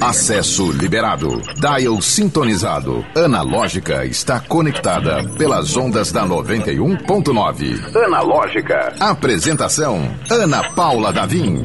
Acesso 0.00 0.72
liberado. 0.72 1.42
Dial 1.60 2.00
sintonizado. 2.00 3.04
Analógica 3.14 4.06
está 4.06 4.40
conectada 4.40 5.22
pelas 5.36 5.76
ondas 5.76 6.10
da 6.10 6.26
91.9. 6.26 7.94
Analógica. 7.94 8.94
Apresentação: 8.98 10.00
Ana 10.30 10.70
Paula 10.70 11.12
Davim. 11.12 11.62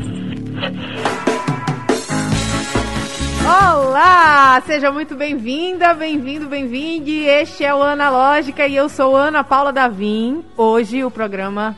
Olá! 3.46 4.62
Seja 4.66 4.92
muito 4.92 5.16
bem-vinda, 5.16 5.94
bem-vindo, 5.94 6.50
bem-vinde. 6.50 7.24
Este 7.24 7.64
é 7.64 7.74
o 7.74 7.82
Analógica 7.82 8.68
e 8.68 8.76
eu 8.76 8.90
sou 8.90 9.16
Ana 9.16 9.42
Paula 9.42 9.72
Davim. 9.72 10.44
Hoje 10.58 11.06
o 11.06 11.10
programa 11.10 11.78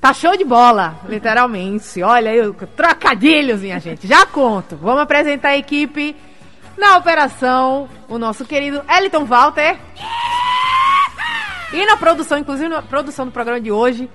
Tá 0.00 0.14
show 0.14 0.34
de 0.34 0.44
bola, 0.44 0.98
literalmente. 1.06 2.02
Olha 2.02 2.30
aí, 2.30 2.52
trocadilhos, 2.74 3.60
minha 3.60 3.78
gente. 3.78 4.06
Já 4.06 4.24
conto. 4.24 4.74
Vamos 4.76 5.02
apresentar 5.02 5.50
a 5.50 5.58
equipe 5.58 6.16
na 6.78 6.96
operação. 6.96 7.86
O 8.08 8.18
nosso 8.18 8.46
querido 8.46 8.82
Eliton 8.88 9.26
Walter. 9.26 9.76
E 11.74 11.84
na 11.84 11.98
produção, 11.98 12.38
inclusive 12.38 12.68
na 12.68 12.80
produção 12.80 13.26
do 13.26 13.32
programa 13.32 13.60
de 13.60 13.70
hoje. 13.70 14.08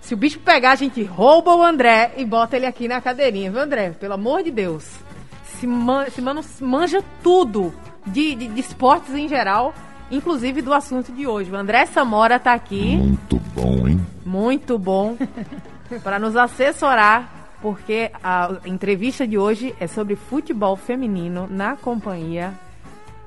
Se 0.00 0.12
o 0.12 0.16
bicho 0.16 0.40
pegar, 0.40 0.72
a 0.72 0.76
gente 0.76 1.04
rouba 1.04 1.54
o 1.54 1.62
André 1.62 2.14
e 2.16 2.24
bota 2.24 2.56
ele 2.56 2.66
aqui 2.66 2.88
na 2.88 3.00
cadeirinha, 3.00 3.50
viu, 3.50 3.60
André? 3.60 3.90
Pelo 3.90 4.14
amor 4.14 4.42
de 4.42 4.50
Deus. 4.50 4.84
Se 5.44 5.66
man, 5.68 6.04
esse 6.04 6.20
mano 6.20 6.40
manja 6.60 7.02
tudo 7.22 7.72
de, 8.06 8.34
de, 8.34 8.48
de 8.48 8.60
esportes 8.60 9.14
em 9.14 9.28
geral 9.28 9.72
inclusive 10.10 10.62
do 10.62 10.72
assunto 10.72 11.12
de 11.12 11.26
hoje. 11.26 11.50
O 11.50 11.56
André 11.56 11.86
Samora 11.86 12.38
tá 12.38 12.52
aqui. 12.52 12.96
Muito 12.96 13.36
bom, 13.54 13.88
hein? 13.88 14.00
Muito 14.24 14.78
bom. 14.78 15.16
para 16.02 16.18
nos 16.18 16.36
assessorar, 16.36 17.56
porque 17.62 18.10
a 18.22 18.56
entrevista 18.66 19.26
de 19.26 19.38
hoje 19.38 19.74
é 19.80 19.86
sobre 19.86 20.16
futebol 20.16 20.76
feminino 20.76 21.48
na 21.50 21.76
companhia, 21.76 22.52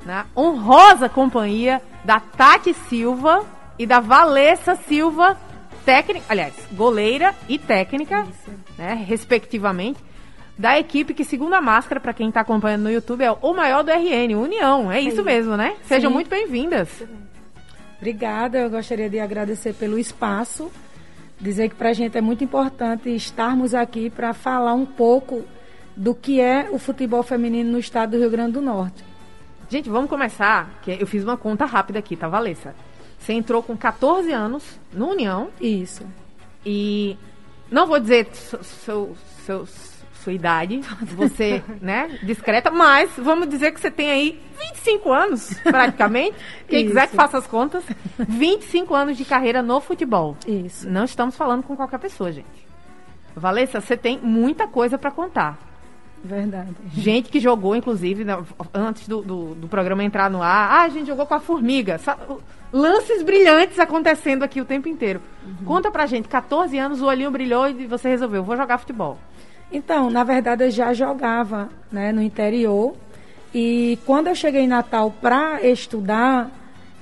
na 0.05 0.25
honrosa 0.35 1.09
companhia 1.09 1.81
da 2.05 2.19
Tati 2.19 2.73
Silva 2.73 3.43
e 3.77 3.85
da 3.85 3.99
Valessa 3.99 4.75
Silva, 4.75 5.37
técnica, 5.83 6.25
aliás, 6.29 6.53
goleira 6.73 7.33
e 7.49 7.57
técnica, 7.57 8.27
né, 8.77 8.93
respectivamente 8.93 9.99
da 10.61 10.77
equipe 10.77 11.15
que, 11.15 11.25
segundo 11.25 11.55
a 11.55 11.59
máscara, 11.59 11.99
para 11.99 12.13
quem 12.13 12.27
está 12.29 12.41
acompanhando 12.41 12.83
no 12.83 12.91
YouTube, 12.91 13.23
é 13.23 13.31
o 13.31 13.51
maior 13.51 13.83
do 13.83 13.89
RN, 13.89 14.35
União. 14.35 14.91
É 14.91 15.01
isso 15.01 15.23
mesmo, 15.23 15.57
né? 15.57 15.75
Sejam 15.81 16.11
muito 16.11 16.29
bem-vindas. 16.29 16.87
Obrigada, 17.97 18.59
eu 18.59 18.69
gostaria 18.69 19.09
de 19.09 19.19
agradecer 19.19 19.73
pelo 19.73 19.97
espaço, 19.97 20.71
dizer 21.39 21.69
que 21.69 21.75
para 21.75 21.89
a 21.89 21.93
gente 21.93 22.15
é 22.15 22.21
muito 22.21 22.43
importante 22.43 23.09
estarmos 23.09 23.73
aqui 23.73 24.11
para 24.11 24.35
falar 24.35 24.75
um 24.75 24.85
pouco 24.85 25.43
do 25.97 26.13
que 26.13 26.39
é 26.39 26.69
o 26.71 26.77
futebol 26.77 27.23
feminino 27.23 27.71
no 27.71 27.79
estado 27.79 28.11
do 28.11 28.17
Rio 28.19 28.29
Grande 28.29 28.51
do 28.51 28.61
Norte. 28.61 29.03
Gente, 29.67 29.89
vamos 29.89 30.11
começar, 30.11 30.79
que 30.83 30.91
eu 30.91 31.07
fiz 31.07 31.23
uma 31.23 31.37
conta 31.37 31.65
rápida 31.65 31.97
aqui, 31.97 32.15
tá, 32.15 32.27
Valessa? 32.27 32.75
Você 33.17 33.33
entrou 33.33 33.63
com 33.63 33.75
14 33.75 34.31
anos 34.31 34.79
no 34.93 35.09
União. 35.09 35.49
Isso. 35.59 36.05
E 36.63 37.17
não 37.71 37.87
vou 37.87 37.99
dizer 37.99 38.27
seus, 38.31 39.17
seus 39.43 39.90
sua 40.21 40.33
idade, 40.33 40.81
você, 41.01 41.63
né, 41.81 42.19
discreta, 42.23 42.71
mas 42.71 43.11
vamos 43.17 43.49
dizer 43.49 43.71
que 43.71 43.79
você 43.79 43.91
tem 43.91 44.09
aí 44.09 44.41
25 44.73 45.11
anos, 45.11 45.59
praticamente. 45.63 46.37
Quem 46.67 46.87
quiser 46.87 47.07
que 47.07 47.15
faça 47.15 47.37
as 47.37 47.47
contas, 47.47 47.83
25 48.17 48.93
anos 48.93 49.17
de 49.17 49.25
carreira 49.25 49.61
no 49.61 49.81
futebol. 49.81 50.37
Isso. 50.47 50.89
Não 50.89 51.03
estamos 51.03 51.35
falando 51.35 51.63
com 51.63 51.75
qualquer 51.75 51.99
pessoa, 51.99 52.31
gente. 52.31 52.71
Valessa, 53.35 53.79
você 53.79 53.95
tem 53.95 54.19
muita 54.19 54.67
coisa 54.67 54.97
para 54.97 55.11
contar. 55.11 55.71
Verdade. 56.23 56.69
Gente 56.93 57.29
que 57.29 57.39
jogou, 57.39 57.75
inclusive, 57.75 58.23
antes 58.73 59.07
do, 59.07 59.21
do, 59.21 59.55
do, 59.55 59.67
programa 59.67 60.03
entrar 60.03 60.29
no 60.29 60.41
ar, 60.41 60.71
ah, 60.71 60.81
a 60.83 60.89
gente 60.89 61.07
jogou 61.07 61.25
com 61.25 61.33
a 61.33 61.39
formiga. 61.39 61.99
Lances 62.71 63.23
brilhantes 63.23 63.79
acontecendo 63.79 64.43
aqui 64.43 64.61
o 64.61 64.65
tempo 64.65 64.87
inteiro. 64.87 65.19
Uhum. 65.43 65.65
Conta 65.65 65.89
pra 65.89 66.05
gente, 66.05 66.27
14 66.27 66.77
anos, 66.77 67.01
o 67.01 67.07
olhinho 67.07 67.31
brilhou 67.31 67.67
e 67.67 67.87
você 67.87 68.09
resolveu, 68.09 68.43
vou 68.43 68.55
jogar 68.55 68.77
futebol. 68.77 69.17
Então, 69.71 70.09
na 70.09 70.23
verdade, 70.23 70.65
eu 70.65 70.71
já 70.71 70.93
jogava 70.93 71.69
né, 71.91 72.11
no 72.11 72.21
interior. 72.21 72.93
E 73.53 73.97
quando 74.05 74.27
eu 74.27 74.35
cheguei 74.35 74.61
em 74.61 74.67
Natal 74.67 75.13
para 75.21 75.65
estudar, 75.65 76.51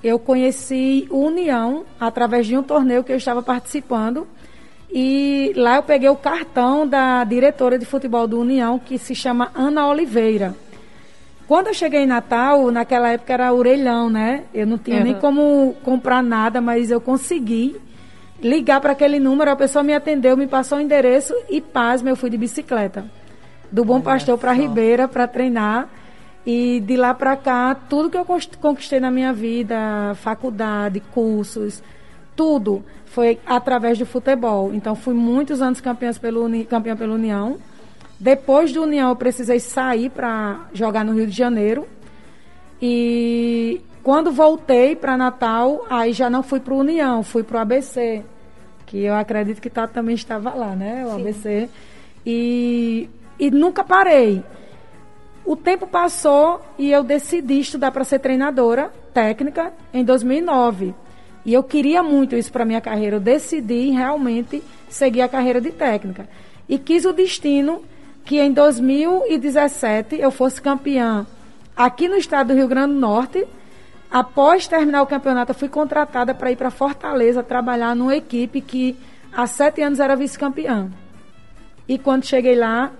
eu 0.03 0.19
conheci 0.19 1.07
o 1.09 1.25
União 1.25 1.83
através 1.99 2.45
de 2.47 2.57
um 2.57 2.63
torneio 2.63 3.03
que 3.03 3.11
eu 3.11 3.17
estava 3.17 3.41
participando. 3.41 4.27
E 4.91 5.53
lá 5.55 5.75
eu 5.75 5.83
peguei 5.83 6.09
o 6.09 6.15
cartão 6.15 6.87
da 6.87 7.23
diretora 7.23 7.77
de 7.77 7.85
futebol 7.85 8.27
do 8.27 8.39
União, 8.39 8.79
que 8.79 8.97
se 8.97 9.13
chama 9.13 9.51
Ana 9.53 9.87
Oliveira. 9.87 10.55
Quando 11.47 11.67
eu 11.67 11.73
cheguei 11.73 12.01
em 12.01 12.07
Natal, 12.07 12.71
naquela 12.71 13.09
época 13.09 13.33
era 13.33 13.53
orelhão, 13.53 14.09
né? 14.09 14.43
Eu 14.53 14.67
não 14.67 14.77
tinha 14.77 14.97
uhum. 14.97 15.03
nem 15.03 15.15
como 15.15 15.75
comprar 15.83 16.21
nada, 16.21 16.61
mas 16.61 16.91
eu 16.91 17.01
consegui 17.01 17.75
ligar 18.41 18.79
para 18.81 18.93
aquele 18.93 19.19
número, 19.19 19.51
a 19.51 19.55
pessoa 19.55 19.83
me 19.83 19.93
atendeu, 19.93 20.35
me 20.37 20.47
passou 20.47 20.77
o 20.77 20.81
endereço 20.81 21.33
e 21.49 21.61
paz, 21.61 22.05
eu 22.05 22.15
fui 22.15 22.29
de 22.29 22.37
bicicleta. 22.37 23.05
Do 23.71 23.85
Bom 23.85 23.95
Olha 23.95 24.03
Pastor 24.03 24.37
para 24.37 24.51
Ribeira 24.51 25.07
para 25.07 25.27
treinar. 25.27 25.89
E 26.45 26.79
de 26.79 26.95
lá 26.95 27.13
para 27.13 27.35
cá, 27.35 27.75
tudo 27.75 28.09
que 28.09 28.17
eu 28.17 28.25
conquistei 28.59 28.99
na 28.99 29.11
minha 29.11 29.31
vida, 29.31 30.15
faculdade, 30.15 30.99
cursos, 31.13 31.83
tudo 32.35 32.83
foi 33.05 33.37
através 33.45 33.99
do 33.99 34.05
futebol. 34.05 34.73
Então, 34.73 34.95
fui 34.95 35.13
muitos 35.13 35.61
anos 35.61 35.81
campeã 35.81 36.11
pelo, 36.13 36.47
campeã 36.65 36.95
pela 36.95 37.13
União. 37.13 37.57
Depois 38.19 38.71
do 38.71 38.83
União, 38.83 39.09
eu 39.09 39.15
precisei 39.15 39.59
sair 39.59 40.09
para 40.09 40.67
jogar 40.73 41.03
no 41.03 41.13
Rio 41.13 41.27
de 41.27 41.35
Janeiro. 41.35 41.85
E 42.81 43.81
quando 44.03 44.31
voltei 44.31 44.95
para 44.95 45.17
Natal, 45.17 45.85
aí 45.89 46.13
já 46.13 46.29
não 46.29 46.41
fui 46.41 46.59
para 46.59 46.73
o 46.73 46.77
União, 46.77 47.21
fui 47.23 47.43
para 47.43 47.57
o 47.57 47.59
ABC, 47.61 48.23
que 48.85 49.03
eu 49.03 49.13
acredito 49.13 49.61
que 49.61 49.69
Tato 49.69 49.93
também 49.93 50.15
estava 50.15 50.53
lá, 50.53 50.75
né? 50.75 51.05
O 51.05 51.15
Sim. 51.15 51.21
ABC. 51.21 51.69
E, 52.25 53.09
e 53.37 53.51
nunca 53.51 53.83
parei. 53.83 54.43
O 55.45 55.55
tempo 55.55 55.87
passou 55.87 56.61
e 56.77 56.91
eu 56.91 57.03
decidi 57.03 57.59
estudar 57.59 57.91
para 57.91 58.03
ser 58.03 58.19
treinadora 58.19 58.91
técnica 59.13 59.73
em 59.93 60.03
2009. 60.03 60.93
E 61.45 61.53
eu 61.53 61.63
queria 61.63 62.03
muito 62.03 62.35
isso 62.35 62.51
para 62.51 62.65
minha 62.65 62.81
carreira. 62.81 63.15
Eu 63.15 63.19
decidi 63.19 63.89
realmente 63.89 64.63
seguir 64.87 65.21
a 65.21 65.29
carreira 65.29 65.59
de 65.59 65.71
técnica. 65.71 66.27
E 66.67 66.77
quis 66.77 67.05
o 67.05 67.13
destino 67.13 67.81
que 68.23 68.39
em 68.39 68.51
2017 68.51 70.19
eu 70.19 70.29
fosse 70.29 70.61
campeã 70.61 71.25
aqui 71.75 72.07
no 72.07 72.15
estado 72.15 72.49
do 72.49 72.53
Rio 72.53 72.67
Grande 72.67 72.93
do 72.93 72.99
Norte 72.99 73.47
Após 74.11 74.67
terminar 74.67 75.03
o 75.03 75.07
campeonato, 75.07 75.51
eu 75.51 75.55
fui 75.55 75.69
contratada 75.69 76.33
para 76.33 76.51
ir 76.51 76.55
para 76.55 76.71
Fortaleza 76.71 77.43
trabalhar 77.43 77.95
numa 77.95 78.15
equipe 78.15 78.59
que 78.59 78.97
há 79.31 79.45
sete 79.45 79.81
anos 79.81 79.99
era 79.99 80.15
vice-campeã. 80.15 80.89
E 81.87 81.97
quando 81.97 82.25
cheguei 82.25 82.55
lá, 82.55 82.91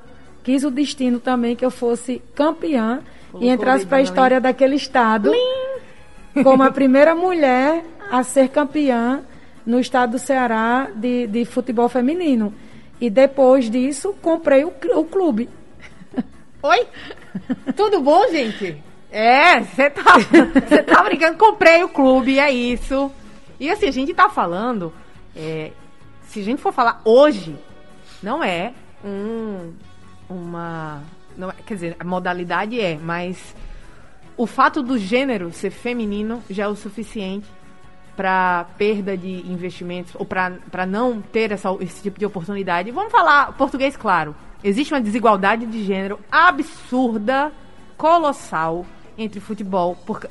quis 0.44 0.64
o 0.64 0.70
destino 0.70 1.20
também 1.20 1.56
que 1.56 1.66
eu 1.66 1.72
fosse 1.72 2.22
campeã 2.36 3.02
Colocou 3.32 3.48
e 3.48 3.52
entrasse 3.52 3.86
para 3.86 3.98
a 3.98 4.02
história 4.02 4.40
daquele 4.40 4.76
estado 4.76 5.32
como 6.44 6.62
a 6.62 6.72
primeira 6.72 7.16
mulher 7.16 7.84
a 8.12 8.24
ser 8.24 8.50
campeã 8.50 9.22
no 9.66 9.80
estado 9.80 10.12
do 10.12 10.20
Ceará 10.20 10.90
de, 10.96 11.28
de 11.28 11.46
futebol 11.46 11.90
feminino. 11.90 12.54
E 13.02 13.10
depois 13.10 13.70
disso, 13.70 14.14
comprei 14.22 14.64
o, 14.64 14.74
o 14.96 15.06
clube. 15.06 15.50
Oi? 16.62 16.88
Tudo 17.76 18.02
bom, 18.02 18.28
gente? 18.30 18.89
É, 19.12 19.62
você 19.62 19.90
tá, 19.90 20.04
tá 20.86 21.04
brincando. 21.04 21.38
Comprei 21.38 21.84
o 21.84 21.90
clube, 21.90 22.40
é 22.40 22.52
isso. 22.52 23.12
E 23.60 23.70
assim, 23.70 23.88
a 23.88 23.92
gente 23.92 24.14
tá 24.14 24.30
falando. 24.30 24.94
É, 25.36 25.72
se 26.24 26.40
a 26.40 26.44
gente 26.44 26.62
for 26.62 26.72
falar 26.72 27.02
hoje, 27.04 27.56
não 28.22 28.44
é 28.44 28.74
um, 29.04 29.74
uma. 30.30 31.02
Não 31.36 31.50
é, 31.50 31.54
quer 31.66 31.74
dizer, 31.74 31.96
a 32.00 32.04
modalidade 32.04 32.80
é, 32.80 32.98
mas 32.98 33.56
o 34.38 34.46
fato 34.46 34.84
do 34.84 34.98
gênero 34.98 35.52
ser 35.52 35.72
feminino 35.72 36.44
já 36.50 36.66
é 36.66 36.68
o 36.68 36.76
suficiente 36.76 37.48
para 38.16 38.66
perda 38.78 39.18
de 39.18 39.50
investimentos 39.50 40.14
ou 40.16 40.26
para 40.26 40.86
não 40.86 41.22
ter 41.22 41.52
essa, 41.52 41.70
esse 41.80 42.02
tipo 42.04 42.20
de 42.20 42.26
oportunidade. 42.26 42.92
Vamos 42.92 43.12
falar 43.12 43.54
português 43.54 43.96
claro. 43.96 44.36
Existe 44.62 44.94
uma 44.94 45.00
desigualdade 45.00 45.66
de 45.66 45.86
gênero 45.86 46.20
absurda, 46.30 47.52
colossal 47.96 48.86
entre 49.20 49.40
futebol, 49.42 49.96
por, 50.06 50.26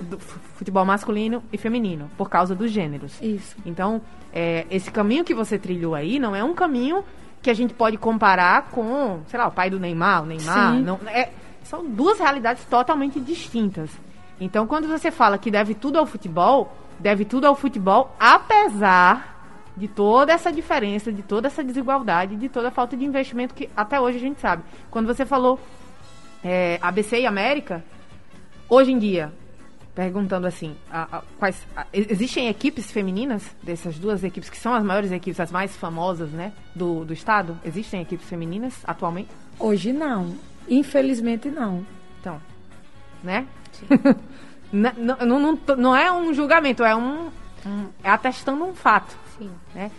futebol 0.55 0.85
masculino 0.85 1.43
e 1.52 1.58
feminino, 1.58 2.11
por 2.17 2.31
causa 2.31 2.55
dos 2.55 2.70
gêneros. 2.70 3.20
Isso. 3.20 3.55
Então, 3.67 4.00
é, 4.32 4.67
esse 4.70 4.90
caminho 4.90 5.25
que 5.25 5.35
você 5.35 5.58
trilhou 5.58 5.94
aí 5.94 6.19
não 6.19 6.35
é 6.35 6.43
um 6.43 6.55
caminho 6.55 7.05
que 7.43 7.50
a 7.50 7.55
gente 7.55 7.75
pode 7.75 7.99
comparar 7.99 8.70
com, 8.70 9.20
sei 9.26 9.38
lá, 9.38 9.46
o 9.46 9.52
pai 9.52 9.69
do 9.69 9.79
Neymar, 9.79 10.23
o 10.23 10.26
Neymar. 10.26 10.73
Sim. 10.73 10.82
Não, 10.82 10.99
é, 11.06 11.31
são 11.62 11.85
duas 11.85 12.19
realidades 12.19 12.64
totalmente 12.64 13.20
distintas. 13.20 13.90
Então, 14.40 14.67
quando 14.67 14.88
você 14.88 15.11
fala 15.11 15.37
que 15.37 15.50
deve 15.50 15.75
tudo 15.75 15.99
ao 15.99 16.06
futebol, 16.06 16.73
deve 16.99 17.25
tudo 17.25 17.46
ao 17.46 17.55
futebol, 17.55 18.14
apesar 18.19 19.37
de 19.76 19.87
toda 19.87 20.32
essa 20.32 20.50
diferença, 20.50 21.12
de 21.12 21.23
toda 21.23 21.46
essa 21.46 21.62
desigualdade, 21.62 22.37
de 22.37 22.49
toda 22.49 22.69
a 22.69 22.70
falta 22.70 22.96
de 22.96 23.05
investimento 23.05 23.55
que 23.55 23.69
até 23.76 24.00
hoje 24.00 24.17
a 24.17 24.20
gente 24.20 24.41
sabe. 24.41 24.64
Quando 24.91 25.06
você 25.06 25.25
falou 25.25 25.61
é, 26.43 26.79
ABC 26.82 27.20
e 27.20 27.26
América, 27.26 27.84
hoje 28.69 28.93
em 28.93 28.99
dia, 28.99 29.32
perguntando 29.94 30.47
assim, 30.47 30.76
a, 30.91 31.19
a, 31.19 31.23
quais, 31.38 31.67
a, 31.76 31.87
existem 31.93 32.49
equipes 32.49 32.91
femininas 32.91 33.43
dessas 33.62 33.99
duas 33.99 34.23
equipes, 34.23 34.49
que 34.49 34.56
são 34.56 34.73
as 34.73 34.85
maiores 34.85 35.11
equipes, 35.11 35.41
as 35.41 35.50
mais 35.50 35.76
famosas, 35.76 36.31
né, 36.31 36.53
do, 36.75 37.05
do 37.05 37.12
estado? 37.12 37.59
Existem 37.65 38.00
equipes 38.00 38.29
femininas 38.29 38.75
atualmente? 38.85 39.31
Hoje 39.59 39.93
não. 39.93 40.37
Infelizmente 40.69 41.49
não. 41.49 41.85
Então, 42.20 42.41
né? 43.25 43.47
não, 44.70 44.93
não, 44.97 45.41
não, 45.41 45.76
não, 45.76 45.97
é 45.97 46.12
um 46.12 46.32
julgamento, 46.32 46.85
é 46.85 46.94
um, 46.94 47.31
um 47.67 47.87
é 48.05 48.11
atestando 48.11 48.65
um 48.65 48.75
fato. 48.75 49.17
Sim. 49.37 49.50
Né? 49.75 49.91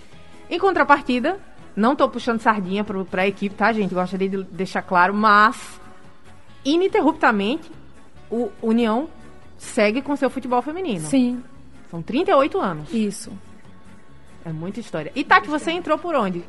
Em 0.49 0.57
contrapartida, 0.57 1.39
não 1.75 1.91
estou 1.91 2.07
puxando 2.07 2.39
sardinha 2.39 2.83
para 2.83 3.23
a 3.23 3.27
equipe, 3.27 3.53
tá, 3.53 3.71
gente? 3.73 3.93
Gostaria 3.93 4.29
de 4.29 4.43
deixar 4.43 4.81
claro, 4.81 5.13
mas 5.13 5.79
ininterruptamente 6.63 7.78
o 8.29 8.51
União 8.61 9.07
segue 9.57 10.01
com 10.01 10.15
seu 10.15 10.29
futebol 10.29 10.61
feminino. 10.61 11.05
Sim. 11.05 11.43
São 11.89 12.01
38 12.01 12.59
anos. 12.59 12.93
Isso. 12.93 13.31
É 14.45 14.51
muita 14.51 14.79
história. 14.79 15.11
E 15.15 15.23
Tati, 15.23 15.49
você 15.49 15.71
entrou 15.71 15.97
por 15.97 16.15
onde? 16.15 16.43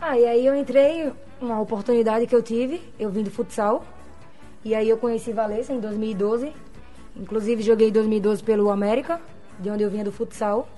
Ah, 0.00 0.18
e 0.18 0.26
aí 0.26 0.46
eu 0.46 0.56
entrei, 0.56 1.12
uma 1.40 1.60
oportunidade 1.60 2.26
que 2.26 2.34
eu 2.34 2.42
tive, 2.42 2.80
eu 2.98 3.10
vim 3.10 3.22
do 3.22 3.30
futsal. 3.30 3.84
E 4.64 4.74
aí 4.74 4.88
eu 4.88 4.98
conheci 4.98 5.32
Valência 5.32 5.72
em 5.72 5.80
2012. 5.80 6.52
Inclusive 7.16 7.62
joguei 7.62 7.88
em 7.88 7.92
2012 7.92 8.42
pelo 8.42 8.70
América, 8.70 9.20
de 9.58 9.70
onde 9.70 9.82
eu 9.82 9.90
vinha 9.90 10.04
do 10.04 10.12
futsal. 10.12 10.68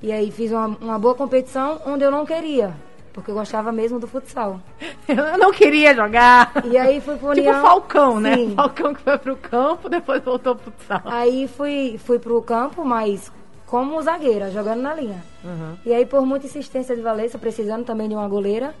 E 0.00 0.10
aí 0.10 0.30
fiz 0.30 0.50
uma, 0.50 0.66
uma 0.66 0.98
boa 0.98 1.14
competição 1.14 1.80
onde 1.86 2.04
eu 2.04 2.10
não 2.10 2.26
queria, 2.26 2.74
porque 3.12 3.30
eu 3.30 3.34
gostava 3.34 3.70
mesmo 3.70 3.98
do 3.98 4.06
futsal. 4.06 4.60
Eu 5.08 5.38
não 5.38 5.52
queria 5.52 5.94
jogar. 5.94 6.52
E 6.64 6.78
aí 6.78 7.00
fui 7.00 7.16
pro 7.16 7.34
Tipo 7.34 7.52
Falcão, 7.54 8.20
né? 8.20 8.36
Falcão 8.54 8.94
que 8.94 9.02
foi 9.02 9.18
pro 9.18 9.36
campo, 9.36 9.88
depois 9.88 10.22
voltou 10.22 10.56
pro 10.56 10.70
futsal. 10.70 11.02
Aí 11.04 11.46
fui, 11.48 11.98
fui 11.98 12.18
pro 12.18 12.40
campo, 12.42 12.84
mas 12.84 13.30
como 13.66 14.00
zagueira, 14.02 14.50
jogando 14.50 14.82
na 14.82 14.94
linha. 14.94 15.22
Uhum. 15.44 15.76
E 15.84 15.92
aí, 15.92 16.06
por 16.06 16.24
muita 16.26 16.46
insistência 16.46 16.94
de 16.94 17.02
Valência, 17.02 17.38
precisando 17.38 17.84
também 17.84 18.08
de 18.08 18.14
uma 18.14 18.28
goleira, 18.28 18.74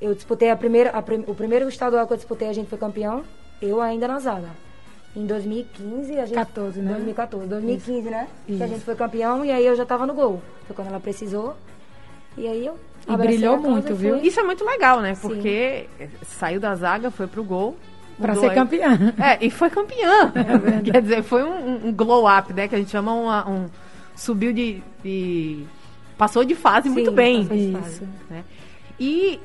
eu 0.00 0.14
disputei 0.14 0.50
a 0.50 0.56
primeira, 0.56 0.90
a 0.90 1.02
prim, 1.02 1.24
o 1.26 1.34
primeiro 1.34 1.68
estadual 1.68 2.06
que 2.06 2.12
eu 2.12 2.16
disputei, 2.16 2.48
a 2.48 2.52
gente 2.52 2.68
foi 2.68 2.78
campeão, 2.78 3.22
eu 3.60 3.80
ainda 3.80 4.06
na 4.06 4.18
zaga 4.18 4.48
em 5.18 5.26
2015, 5.26 6.18
a 6.18 6.26
gente. 6.26 6.34
14, 6.34 6.80
né? 6.80 6.92
2014, 6.92 7.48
2015, 7.48 7.98
Isso. 7.98 8.10
né? 8.10 8.28
Isso. 8.46 8.58
Que 8.58 8.64
a 8.64 8.66
gente 8.66 8.84
foi 8.84 8.94
campeão 8.94 9.44
e 9.44 9.50
aí 9.50 9.66
eu 9.66 9.74
já 9.74 9.84
tava 9.84 10.06
no 10.06 10.14
gol. 10.14 10.40
Foi 10.66 10.76
quando 10.76 10.88
ela 10.88 11.00
precisou. 11.00 11.56
E 12.36 12.46
aí 12.46 12.66
eu. 12.66 12.78
E 13.08 13.16
brilhou 13.16 13.58
muito, 13.58 13.94
viu? 13.94 14.16
Isso 14.16 14.38
é 14.38 14.42
muito 14.42 14.64
legal, 14.64 15.00
né? 15.00 15.16
Porque 15.20 15.88
Sim. 15.98 16.08
saiu 16.22 16.60
da 16.60 16.74
zaga, 16.74 17.10
foi 17.10 17.26
pro 17.26 17.42
gol. 17.42 17.76
Pra 18.20 18.34
ser 18.34 18.52
campeã. 18.52 19.14
É, 19.18 19.44
e 19.44 19.50
foi 19.50 19.70
campeã. 19.70 20.32
É 20.34 20.82
Quer 20.90 21.02
dizer, 21.02 21.22
foi 21.22 21.44
um, 21.44 21.88
um, 21.88 21.92
glow 21.92 22.26
up, 22.28 22.52
né? 22.52 22.66
Que 22.66 22.74
a 22.74 22.78
gente 22.78 22.90
chama 22.90 23.12
uma, 23.12 23.48
um. 23.48 23.66
Subiu 24.16 24.52
de, 24.52 24.82
de. 25.02 25.64
Passou 26.16 26.44
de 26.44 26.56
fase 26.56 26.88
Sim, 26.88 26.94
muito 26.94 27.12
bem. 27.12 27.42
Isso. 27.42 28.06
Né? 28.28 28.42
E 28.98 29.38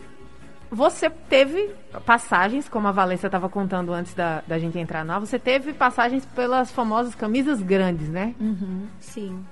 você 0.72 1.08
teve 1.08 1.70
passagens, 2.04 2.68
como 2.68 2.88
a 2.88 2.92
Valência 2.92 3.28
estava 3.28 3.48
contando 3.48 3.94
antes 3.94 4.16
da, 4.16 4.42
da 4.48 4.58
gente 4.58 4.80
entrar 4.80 5.06
na 5.06 5.20
você 5.20 5.38
teve 5.38 5.72
passagens 5.72 6.26
pelas 6.26 6.72
famosas 6.72 7.14
camisas 7.14 7.62
grandes, 7.62 8.10
né? 8.10 8.34
Uhum, 8.40 8.88
sim. 9.00 9.46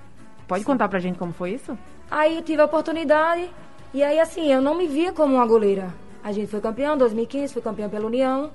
Pode 0.47 0.61
sim. 0.61 0.65
contar 0.65 0.89
pra 0.89 0.97
gente 0.97 1.19
como 1.19 1.31
foi 1.31 1.51
isso? 1.51 1.77
Aí 2.09 2.37
eu 2.37 2.41
tive 2.41 2.59
a 2.61 2.65
oportunidade, 2.65 3.47
e 3.93 4.03
aí 4.03 4.19
assim, 4.19 4.51
eu 4.51 4.61
não 4.61 4.75
me 4.75 4.87
via 4.87 5.11
como 5.11 5.35
uma 5.35 5.45
goleira. 5.45 5.93
A 6.23 6.31
gente 6.31 6.47
foi 6.47 6.61
campeão 6.61 6.95
em 6.95 6.97
2015, 6.97 7.53
foi 7.53 7.61
campeão 7.61 7.89
pela 7.89 8.05
União, 8.05 8.51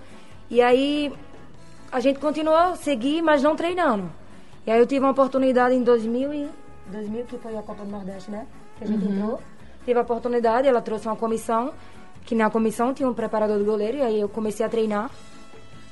e 0.49 0.63
aí 0.63 1.13
a 1.91 2.01
gente 2.01 2.19
continuou, 2.19 2.77
seguir, 2.77 3.23
mas 3.23 3.43
não 3.43 3.57
treinando. 3.57 4.11
E 4.67 4.71
aí 4.71 4.79
eu 4.79 4.87
tive 4.87 5.01
uma 5.01 5.13
oportunidade 5.13 5.75
em 5.75 5.83
2000, 5.83 6.35
e, 6.35 6.49
2000 6.87 7.25
que 7.25 7.39
foi 7.39 7.57
a 7.57 7.63
Copa 7.63 7.85
do 7.85 7.91
Nordeste, 7.91 8.31
né? 8.31 8.47
Que 8.79 8.85
a 8.85 8.87
gente 8.87 9.05
uhum. 9.05 9.15
entrou. 9.15 9.41
Tive 9.85 9.99
a 9.99 10.03
oportunidade, 10.03 10.67
ela 10.67 10.81
trouxe 10.81 11.07
uma 11.07 11.17
comissão 11.17 11.73
que 12.25 12.35
na 12.35 12.51
comissão 12.51 12.93
tinha 12.93 13.09
um 13.09 13.15
preparador 13.15 13.59
do 13.59 13.65
goleiro, 13.65 13.99
e 13.99 14.03
aí 14.03 14.21
eu 14.21 14.29
comecei 14.29 14.67
a 14.67 14.69
treinar, 14.69 15.11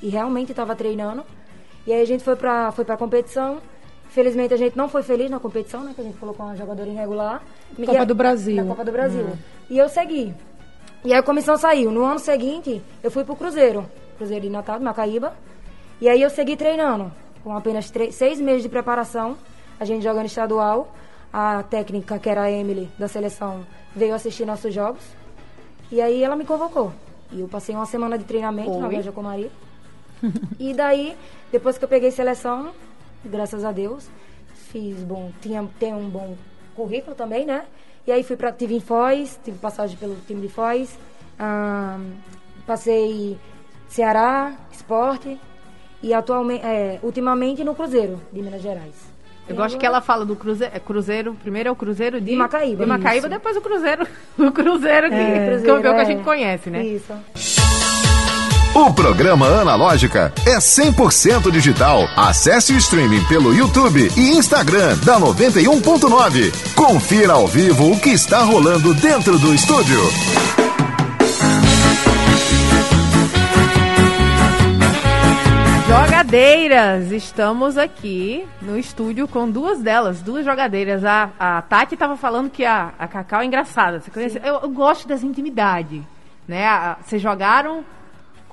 e 0.03 0.09
realmente 0.09 0.51
estava 0.51 0.75
treinando. 0.75 1.25
E 1.87 1.93
aí 1.93 2.03
a 2.03 2.05
gente 2.05 2.25
foi 2.25 2.35
para 2.35 2.73
foi 2.73 2.85
a 2.89 2.97
competição. 2.97 3.61
Felizmente 4.15 4.55
a 4.55 4.57
gente 4.57 4.77
não 4.77 4.89
foi 4.89 5.03
feliz 5.03 5.29
na 5.29 5.41
competição, 5.41 5.83
né? 5.83 5.93
Que 5.93 6.01
a 6.01 6.05
gente 6.05 6.17
colocou 6.19 6.47
uma 6.47 6.55
jogadora 6.55 6.89
irregular. 6.89 7.43
Copa 7.85 8.03
a, 8.03 8.05
do 8.05 8.15
Brasil. 8.15 8.55
Na 8.55 8.65
Copa 8.65 8.85
do 8.85 8.93
Brasil. 8.93 9.25
Uhum. 9.25 9.37
E 9.69 9.77
eu 9.77 9.89
segui. 9.89 10.33
E 11.05 11.13
aí 11.13 11.19
a 11.19 11.23
comissão 11.23 11.57
saiu. 11.57 11.91
No 11.91 12.05
ano 12.05 12.21
seguinte, 12.21 12.81
eu 13.03 13.11
fui 13.11 13.25
pro 13.25 13.35
Cruzeiro. 13.35 13.85
Cruzeiro 14.17 14.45
de 14.45 14.51
Natal, 14.51 14.79
de 14.79 14.85
Macaíba. 14.85 15.35
E 16.01 16.09
aí 16.09 16.23
eu 16.23 16.31
segui 16.31 16.57
treinando. 16.57 17.11
Com 17.43 17.57
apenas 17.57 17.91
três, 17.91 18.15
seis 18.15 18.41
meses 18.41 18.63
de 18.63 18.69
preparação. 18.69 19.37
A 19.81 19.85
gente 19.85 20.05
jogando 20.05 20.27
estadual. 20.27 20.95
A 21.33 21.65
técnica, 21.65 22.17
que 22.17 22.31
era 22.31 22.43
a 22.43 22.51
Emily, 22.53 22.89
da 22.97 23.09
seleção, 23.09 23.67
veio 23.97 24.15
assistir 24.15 24.47
nossos 24.47 24.73
jogos. 24.73 25.03
E 25.91 26.01
aí 26.01 26.23
ela 26.23 26.37
me 26.37 26.45
convocou. 26.45 26.93
E 27.33 27.41
eu 27.41 27.49
passei 27.49 27.75
uma 27.75 27.87
semana 27.87 28.17
de 28.17 28.23
treinamento 28.23 28.71
Oi. 28.71 29.03
na 29.03 29.11
com 29.11 29.23
Maria. 29.23 29.51
e 30.57 30.73
daí, 30.73 31.17
depois 31.51 31.77
que 31.77 31.85
eu 31.85 31.89
peguei 31.89 32.13
seleção, 32.13 32.71
graças 33.29 33.65
a 33.65 33.73
Deus, 33.73 34.09
fiz 34.73 34.99
bom, 35.03 35.33
tinha, 35.41 35.67
tem 35.79 35.95
um 35.95 36.09
bom 36.09 36.37
currículo 36.75 37.15
também, 37.15 37.45
né? 37.45 37.65
E 38.07 38.13
aí 38.13 38.23
fui 38.23 38.37
para 38.37 38.53
tive 38.53 38.75
em 38.75 38.81
Foz, 38.81 39.39
tive 39.43 39.59
passagem 39.59 39.97
pelo 39.97 40.17
time 40.27 40.43
de 40.43 40.49
Foz, 40.49 40.99
passei 42.67 43.39
Ceará, 43.89 44.53
Esporte 44.73 45.39
e 46.03 46.13
atualmente, 46.13 46.65
é, 46.65 46.99
ultimamente 47.03 47.65
no 47.65 47.75
Cruzeiro 47.75 48.21
de 48.33 48.43
Minas 48.43 48.61
Gerais. 48.61 49.15
Eu 49.49 49.57
gosto 49.57 49.79
que 49.79 49.85
ela 49.85 50.01
fala 50.01 50.25
do 50.25 50.35
cruzeiro, 50.35 50.75
é 50.75 50.81
cruzeiro, 50.81 51.35
primeiro 51.35 51.69
é 51.69 51.73
o 51.73 51.77
Cruzeiro 51.77 52.19
de, 52.19 52.29
de 52.29 52.37
Macaíba. 52.37 52.83
De 52.83 52.89
Macaíba, 52.89 53.27
isso. 53.27 53.29
depois 53.29 53.57
o 53.57 53.61
Cruzeiro, 53.61 54.07
o 54.39 54.51
Cruzeiro 54.51 55.09
que, 55.09 55.15
é, 55.15 55.47
cruzeiro, 55.47 55.81
que, 55.81 55.87
é 55.87 55.91
o 55.91 55.95
que 55.95 56.01
a 56.01 56.03
é. 56.03 56.05
gente 56.07 56.25
conhece, 56.25 56.71
né? 56.71 56.83
Isso. 56.83 57.13
O 58.75 58.93
programa 58.93 59.47
Analógica 59.47 60.33
é 60.45 60.57
100% 60.57 61.49
digital. 61.53 62.09
Acesse 62.17 62.73
o 62.73 62.77
streaming 62.77 63.25
pelo 63.27 63.55
YouTube 63.55 64.09
e 64.17 64.31
Instagram 64.37 64.99
da 65.05 65.17
91.9. 65.21 66.75
Confira 66.75 67.35
ao 67.35 67.47
vivo 67.47 67.93
o 67.93 68.01
que 68.01 68.09
está 68.09 68.41
rolando 68.41 68.93
dentro 68.95 69.39
do 69.39 69.55
estúdio. 69.55 70.01
Jogadeiras, 75.87 77.13
estamos 77.13 77.79
aqui 77.79 78.45
no 78.61 78.77
estúdio 78.77 79.29
com 79.29 79.49
duas 79.49 79.81
delas, 79.81 80.21
duas 80.21 80.45
jogadeiras. 80.45 81.05
A, 81.05 81.31
a 81.39 81.63
Tati 81.63 81.95
estava 81.95 82.17
falando 82.17 82.51
que 82.51 82.65
a, 82.65 82.93
a 82.99 83.07
Cacau 83.07 83.41
é 83.41 83.45
engraçada. 83.45 84.01
Você 84.01 84.11
conhece? 84.11 84.41
Eu, 84.43 84.59
eu, 84.63 84.69
gosto 84.69 85.07
dessa 85.07 85.25
intimidade. 85.25 86.03
Né? 86.49 86.67
A, 86.67 86.97
vocês 87.01 87.23
jogaram 87.23 87.85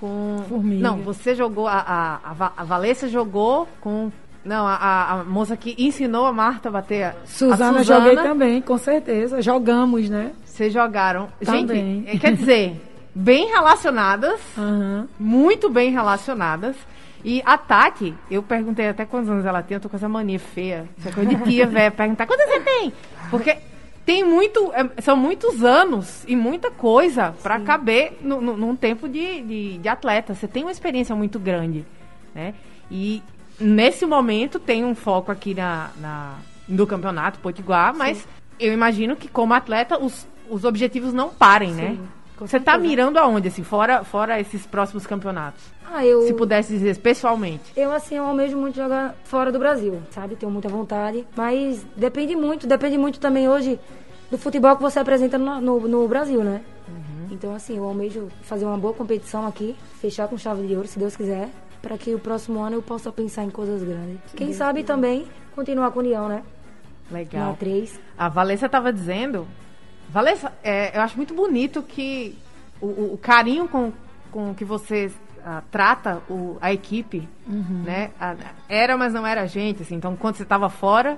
com. 0.01 0.43
Formiga. 0.50 0.81
Não, 0.81 0.98
você 0.98 1.36
jogou. 1.36 1.67
A, 1.67 2.20
a, 2.24 2.51
a 2.58 2.63
Valência 2.63 3.08
jogou 3.08 3.67
com. 3.79 4.12
Não, 4.43 4.65
a, 4.65 5.12
a, 5.12 5.24
moça 5.24 5.55
que 5.55 5.75
ensinou 5.77 6.25
a 6.25 6.34
Marta 6.34 6.70
a 6.70 6.72
bater. 6.72 7.15
Suzana, 7.25 7.79
a 7.79 7.84
Suzana 7.84 7.84
joguei 7.84 8.15
também, 8.15 8.60
com 8.60 8.77
certeza. 8.79 9.39
Jogamos, 9.39 10.10
né? 10.10 10.31
Vocês 10.43 10.74
jogaram. 10.74 11.29
Também. 11.46 12.03
Gente, 12.08 12.20
quer 12.20 12.34
dizer, 12.34 12.81
bem 13.13 13.50
relacionadas. 13.50 14.41
Uhum. 14.58 15.08
Muito 15.20 15.70
bem 15.70 15.91
relacionadas. 15.91 16.75
E 17.24 17.39
a 17.46 17.55
Tati, 17.55 18.15
eu 18.31 18.41
perguntei 18.41 18.88
até 18.89 19.05
quantos 19.05 19.29
anos 19.29 19.46
ela 19.46 19.62
tem, 19.62 19.75
eu 19.75 19.81
tô 19.81 19.88
com 19.88 19.96
essa 19.96 20.10
mania 20.10 20.39
feia. 20.39 20.89
Essa 20.98 21.12
coisa 21.12 21.29
de 21.29 21.43
tia, 21.43 21.67
velho, 21.70 21.91
perguntar 21.91 22.25
quantos 22.25 22.43
você 22.48 22.60
tem? 22.62 22.91
Porque 23.29 23.55
tem 24.05 24.24
muito, 24.24 24.72
é, 24.74 25.01
são 25.01 25.15
muitos 25.15 25.63
anos 25.63 26.24
e 26.27 26.36
muita 26.36 26.72
coisa 26.72 27.36
para 27.43 27.60
caber 27.60 28.17
no, 28.22 28.41
no, 28.41 28.58
num 28.58 28.75
tempo 28.75 29.08
de, 29.08 29.41
de, 29.41 29.77
de, 29.77 29.89
atleta. 29.89 30.34
Você 30.34 30.48
tem 30.48 30.63
uma 30.63 30.72
experiência 30.72 31.15
muito 31.15 31.39
grande, 31.39 31.86
né? 32.34 32.53
E 32.89 33.22
nesse 33.60 34.05
momento 34.05 34.60
tem 34.60 34.84
um 34.84 34.96
foco 34.96 35.31
aqui 35.31 35.53
na, 35.53 35.91
na 36.00 36.36
no 36.67 36.88
campeonato 36.88 37.39
Potiguar, 37.39 37.96
mas 37.96 38.20
Sim. 38.20 38.27
eu 38.60 38.74
imagino 38.74 39.15
que 39.15 39.27
como 39.27 39.53
atleta 39.53 40.01
os, 40.01 40.27
os 40.50 40.63
objetivos 40.63 41.13
não 41.13 41.29
parem, 41.29 41.72
né? 41.74 41.89
Sim. 41.89 41.98
né? 41.98 42.08
Você 42.48 42.57
está 42.57 42.77
mirando 42.77 43.17
aonde, 43.17 43.50
assim, 43.50 43.63
fora, 43.63 44.03
fora 44.03 44.39
esses 44.39 44.65
próximos 44.65 45.05
campeonatos? 45.05 45.63
Ah, 45.86 46.05
eu... 46.05 46.21
Se 46.24 46.33
pudesse 46.33 46.74
dizer, 46.74 46.98
pessoalmente. 46.98 47.71
Eu, 47.75 47.91
assim, 47.91 48.15
eu 48.15 48.24
almejo 48.24 48.57
muito 48.57 48.75
jogar 48.75 49.15
fora 49.24 49.51
do 49.51 49.60
Brasil, 49.60 50.01
sabe? 50.10 50.36
Tenho 50.36 50.51
muita 50.51 50.67
vontade. 50.67 51.27
Mas 51.36 51.86
depende 51.95 52.36
muito, 52.36 52.65
depende 52.65 52.98
muito 52.98 53.19
também 53.19 53.48
hoje 53.48 53.79
do 54.31 54.38
futebol 54.38 54.75
que 54.75 54.81
você 54.81 54.98
apresenta 54.98 55.38
no, 55.38 55.62
no, 55.62 55.88
no 55.88 56.07
Brasil, 56.07 56.43
né? 56.43 56.62
Uhum. 56.88 57.27
Então, 57.31 57.53
assim, 57.53 57.77
eu 57.77 57.83
almejo 57.83 58.29
fazer 58.41 58.65
uma 58.65 58.77
boa 58.77 58.93
competição 58.93 59.45
aqui, 59.45 59.75
fechar 60.00 60.27
com 60.27 60.38
chave 60.38 60.65
de 60.65 60.75
ouro, 60.75 60.88
se 60.88 60.98
Deus 60.98 61.15
quiser, 61.15 61.50
para 61.81 61.98
que 61.98 62.15
o 62.15 62.19
próximo 62.19 62.62
ano 62.62 62.77
eu 62.77 62.81
possa 62.81 63.12
pensar 63.12 63.43
em 63.43 63.50
coisas 63.50 63.83
grandes. 63.83 64.19
Quem 64.36 64.48
Deus 64.48 64.57
sabe 64.57 64.79
Deus. 64.79 64.88
também 64.88 65.27
continuar 65.53 65.91
com 65.91 66.00
a 66.00 66.03
União, 66.03 66.27
né? 66.27 66.43
Legal. 67.12 67.50
Na 67.50 67.53
3. 67.53 68.00
A 68.17 68.29
Valência 68.29 68.65
estava 68.67 68.93
dizendo 68.93 69.45
Valessa, 70.12 70.51
é, 70.63 70.96
eu 70.98 71.01
acho 71.01 71.15
muito 71.18 71.34
bonito 71.34 71.82
que 71.82 72.38
o, 72.82 73.13
o 73.13 73.20
carinho 73.22 73.68
com, 73.68 73.91
com 74.32 74.53
que 74.53 74.65
você 74.65 75.12
a, 75.46 75.62
trata 75.72 76.22
o, 76.30 76.58
a 76.62 76.72
equipe, 76.74 77.27
Uhum. 77.48 77.84
né? 77.86 78.12
A- 78.20 78.36
era, 78.70 78.98
mas 78.98 79.13
não 79.13 79.25
era 79.25 79.41
a 79.41 79.46
gente, 79.46 79.82
assim. 79.84 79.96
Então, 79.96 80.15
quando 80.15 80.36
você 80.36 80.44
estava 80.44 80.70
fora, 80.70 81.18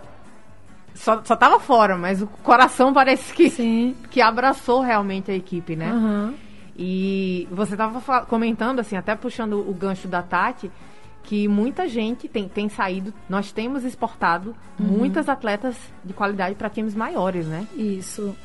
só, 0.96 1.22
só 1.24 1.36
tava 1.36 1.60
fora, 1.60 1.98
mas 1.98 2.22
o 2.22 2.28
coração 2.28 2.94
parece 2.94 3.34
que, 3.34 3.50
Sim. 3.50 3.96
que 4.12 4.22
abraçou 4.22 4.82
realmente 4.82 5.32
a 5.32 5.36
equipe, 5.36 5.76
né? 5.76 5.90
Aham. 5.92 6.34
E 6.78 7.48
você 7.52 7.74
estava 7.74 8.26
comentando, 8.26 8.80
assim, 8.80 8.96
até 8.96 9.16
puxando 9.16 9.54
o 9.60 9.74
gancho 9.74 10.08
da 10.08 10.22
Tati, 10.24 10.72
que 11.24 11.48
muita 11.48 11.88
gente 11.88 12.28
tem, 12.28 12.48
tem 12.50 12.68
saído, 12.68 13.14
nós 13.30 13.52
temos 13.52 13.84
exportado 13.84 14.56
muitas 14.78 15.30
atletas 15.30 15.76
de 16.04 16.14
qualidade 16.14 16.56
para 16.56 16.70
times 16.70 16.96
maiores, 16.96 17.46
né? 17.48 17.66
Isso. 17.76 18.36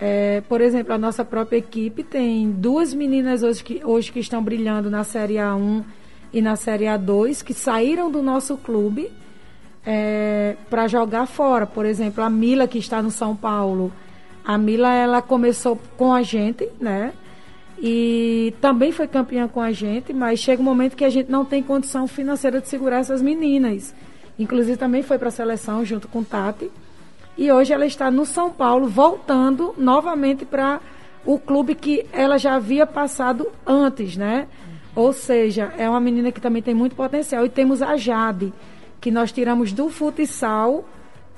É, 0.00 0.42
por 0.48 0.60
exemplo, 0.60 0.92
a 0.92 0.98
nossa 0.98 1.24
própria 1.24 1.58
equipe 1.58 2.02
tem 2.02 2.50
duas 2.50 2.94
meninas 2.94 3.42
hoje 3.42 3.64
que, 3.64 3.80
hoje 3.84 4.12
que 4.12 4.20
estão 4.20 4.42
brilhando 4.42 4.88
na 4.88 5.02
Série 5.02 5.34
A1 5.34 5.84
e 6.32 6.40
na 6.40 6.54
Série 6.56 6.84
A2, 6.84 7.42
que 7.42 7.52
saíram 7.52 8.10
do 8.10 8.22
nosso 8.22 8.56
clube 8.56 9.10
para 10.68 10.86
jogar 10.86 11.26
fora. 11.26 11.66
Por 11.66 11.86
exemplo, 11.86 12.22
a 12.22 12.28
Mila, 12.28 12.68
que 12.68 12.78
está 12.78 13.02
no 13.02 13.10
São 13.10 13.34
Paulo. 13.34 13.92
A 14.44 14.58
Mila, 14.58 14.92
ela 14.92 15.22
começou 15.22 15.78
com 15.96 16.12
a 16.12 16.22
gente, 16.22 16.68
né? 16.80 17.12
E 17.80 18.54
também 18.60 18.92
foi 18.92 19.06
campeã 19.06 19.46
com 19.48 19.60
a 19.60 19.72
gente, 19.72 20.12
mas 20.12 20.40
chega 20.40 20.60
um 20.60 20.64
momento 20.64 20.96
que 20.96 21.04
a 21.04 21.10
gente 21.10 21.30
não 21.30 21.44
tem 21.44 21.62
condição 21.62 22.06
financeira 22.06 22.60
de 22.60 22.68
segurar 22.68 22.98
essas 22.98 23.22
meninas. 23.22 23.94
Inclusive, 24.38 24.76
também 24.76 25.02
foi 25.02 25.16
para 25.18 25.28
a 25.28 25.32
seleção 25.32 25.84
junto 25.84 26.08
com 26.08 26.22
Tati. 26.22 26.70
E 27.38 27.52
hoje 27.52 27.72
ela 27.72 27.86
está 27.86 28.10
no 28.10 28.26
São 28.26 28.50
Paulo, 28.50 28.88
voltando 28.88 29.72
novamente 29.78 30.44
para 30.44 30.80
o 31.24 31.38
clube 31.38 31.76
que 31.76 32.04
ela 32.12 32.36
já 32.36 32.56
havia 32.56 32.84
passado 32.84 33.46
antes, 33.64 34.16
né? 34.16 34.48
Ou 34.92 35.12
seja, 35.12 35.72
é 35.78 35.88
uma 35.88 36.00
menina 36.00 36.32
que 36.32 36.40
também 36.40 36.60
tem 36.60 36.74
muito 36.74 36.96
potencial. 36.96 37.46
E 37.46 37.48
temos 37.48 37.80
a 37.80 37.96
Jade, 37.96 38.52
que 39.00 39.12
nós 39.12 39.30
tiramos 39.30 39.72
do 39.72 39.88
futsal 39.88 40.84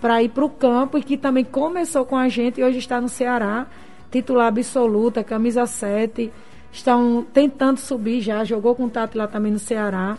para 0.00 0.23
ir 0.23 0.30
para 0.30 0.47
o 0.47 0.49
campo 0.49 0.97
e 0.97 1.02
que 1.02 1.19
também 1.19 1.45
começou 1.45 2.07
com 2.07 2.16
a 2.16 2.30
gente 2.30 2.62
e 2.62 2.64
hoje 2.64 2.78
está 2.78 2.99
no 2.99 3.09
Ceará, 3.09 3.66
titular 4.11 4.47
absoluta, 4.47 5.23
camisa 5.23 5.66
7. 5.66 6.33
Estão 6.73 7.26
tentando 7.30 7.78
subir 7.78 8.23
já, 8.23 8.42
jogou 8.42 8.75
com 8.75 8.87
o 8.87 8.88
Tati 8.90 9.19
lá 9.19 9.26
também 9.26 9.52
no 9.52 9.59
Ceará. 9.59 10.16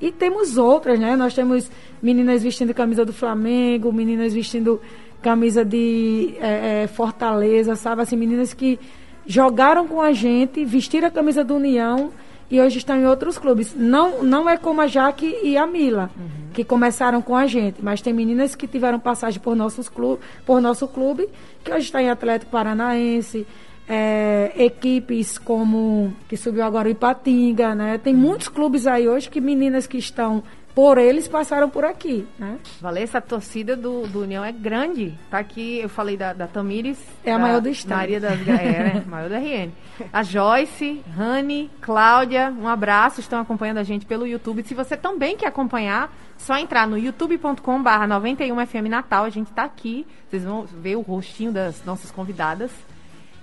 E 0.00 0.10
temos 0.10 0.56
outras, 0.56 0.98
né? 0.98 1.16
Nós 1.16 1.34
temos 1.34 1.70
meninas 2.00 2.42
vestindo 2.42 2.72
camisa 2.72 3.04
do 3.04 3.12
Flamengo, 3.12 3.92
meninas 3.92 4.32
vestindo 4.32 4.80
camisa 5.22 5.64
de 5.64 6.34
eh, 6.40 6.84
eh, 6.84 6.86
Fortaleza, 6.86 7.74
sabe? 7.76 8.02
Assim, 8.02 8.16
meninas 8.16 8.54
que 8.54 8.78
jogaram 9.26 9.86
com 9.86 10.00
a 10.00 10.12
gente, 10.12 10.64
vestiram 10.64 11.08
a 11.08 11.10
camisa 11.10 11.44
do 11.44 11.56
União 11.56 12.10
e 12.50 12.60
hoje 12.60 12.78
estão 12.78 12.96
em 12.96 13.06
outros 13.06 13.36
clubes. 13.36 13.74
Não, 13.76 14.22
não 14.22 14.48
é 14.48 14.56
como 14.56 14.80
a 14.80 14.86
Jaque 14.86 15.38
e 15.42 15.56
a 15.56 15.66
Mila, 15.66 16.10
que 16.54 16.64
começaram 16.64 17.20
com 17.20 17.36
a 17.36 17.46
gente, 17.46 17.82
mas 17.82 18.00
tem 18.00 18.12
meninas 18.12 18.54
que 18.54 18.66
tiveram 18.66 18.98
passagem 18.98 19.40
por, 19.40 19.54
nossos 19.54 19.88
clube, 19.88 20.22
por 20.46 20.60
nosso 20.60 20.88
clube, 20.88 21.28
que 21.62 21.70
hoje 21.70 21.84
está 21.86 22.02
em 22.02 22.08
Atlético 22.08 22.50
Paranaense, 22.50 23.46
é, 23.88 24.52
equipes 24.56 25.38
como 25.38 26.12
que 26.28 26.36
subiu 26.36 26.62
agora 26.62 26.88
o 26.88 26.90
Ipatinga, 26.90 27.74
né? 27.74 27.98
Tem 27.98 28.14
muitos 28.14 28.48
clubes 28.48 28.86
aí 28.86 29.08
hoje 29.08 29.30
que 29.30 29.40
meninas 29.40 29.86
que 29.86 29.96
estão 29.96 30.42
por 30.78 30.96
eles 30.96 31.26
passaram 31.26 31.68
por 31.68 31.84
aqui, 31.84 32.24
né? 32.38 32.56
Valessa, 32.80 33.18
a 33.18 33.20
torcida 33.20 33.74
do, 33.74 34.06
do 34.06 34.22
União 34.22 34.44
é 34.44 34.52
grande. 34.52 35.12
Tá 35.28 35.40
aqui, 35.40 35.80
eu 35.80 35.88
falei 35.88 36.16
da, 36.16 36.32
da 36.32 36.46
Tamires. 36.46 37.04
É 37.24 37.32
a 37.32 37.38
maior 37.40 37.60
do 37.60 37.68
estado. 37.68 37.98
Maria 37.98 38.20
das 38.20 38.40
Gra- 38.40 38.62
é, 38.62 38.94
né? 38.94 39.02
maior 39.10 39.28
da 39.28 39.38
RN. 39.40 39.72
A 40.12 40.22
Joyce, 40.22 41.02
Rani, 41.16 41.68
Cláudia, 41.80 42.54
um 42.56 42.68
abraço, 42.68 43.18
estão 43.18 43.40
acompanhando 43.40 43.78
a 43.78 43.82
gente 43.82 44.06
pelo 44.06 44.24
YouTube. 44.24 44.62
Se 44.62 44.72
você 44.72 44.96
também 44.96 45.36
quer 45.36 45.48
acompanhar, 45.48 46.16
só 46.36 46.56
entrar 46.56 46.86
no 46.86 46.96
youtube.com 46.96 47.82
barra 47.82 48.06
91FM 48.06 48.88
Natal. 48.88 49.24
A 49.24 49.30
gente 49.30 49.50
tá 49.50 49.64
aqui. 49.64 50.06
Vocês 50.30 50.44
vão 50.44 50.62
ver 50.62 50.94
o 50.94 51.00
rostinho 51.00 51.50
das 51.50 51.84
nossas 51.84 52.12
convidadas. 52.12 52.70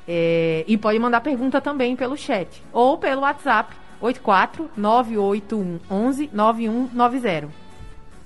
É, 0.08 0.64
e 0.66 0.78
pode 0.78 0.98
mandar 1.00 1.20
pergunta 1.20 1.60
também 1.60 1.98
pelo 1.98 2.16
chat. 2.16 2.64
Ou 2.72 2.98
pelo 2.98 3.24
WhatsApp 3.24 3.76
84 4.02 4.70
981 4.76 5.80
11 5.90 6.30
9190 6.32 7.66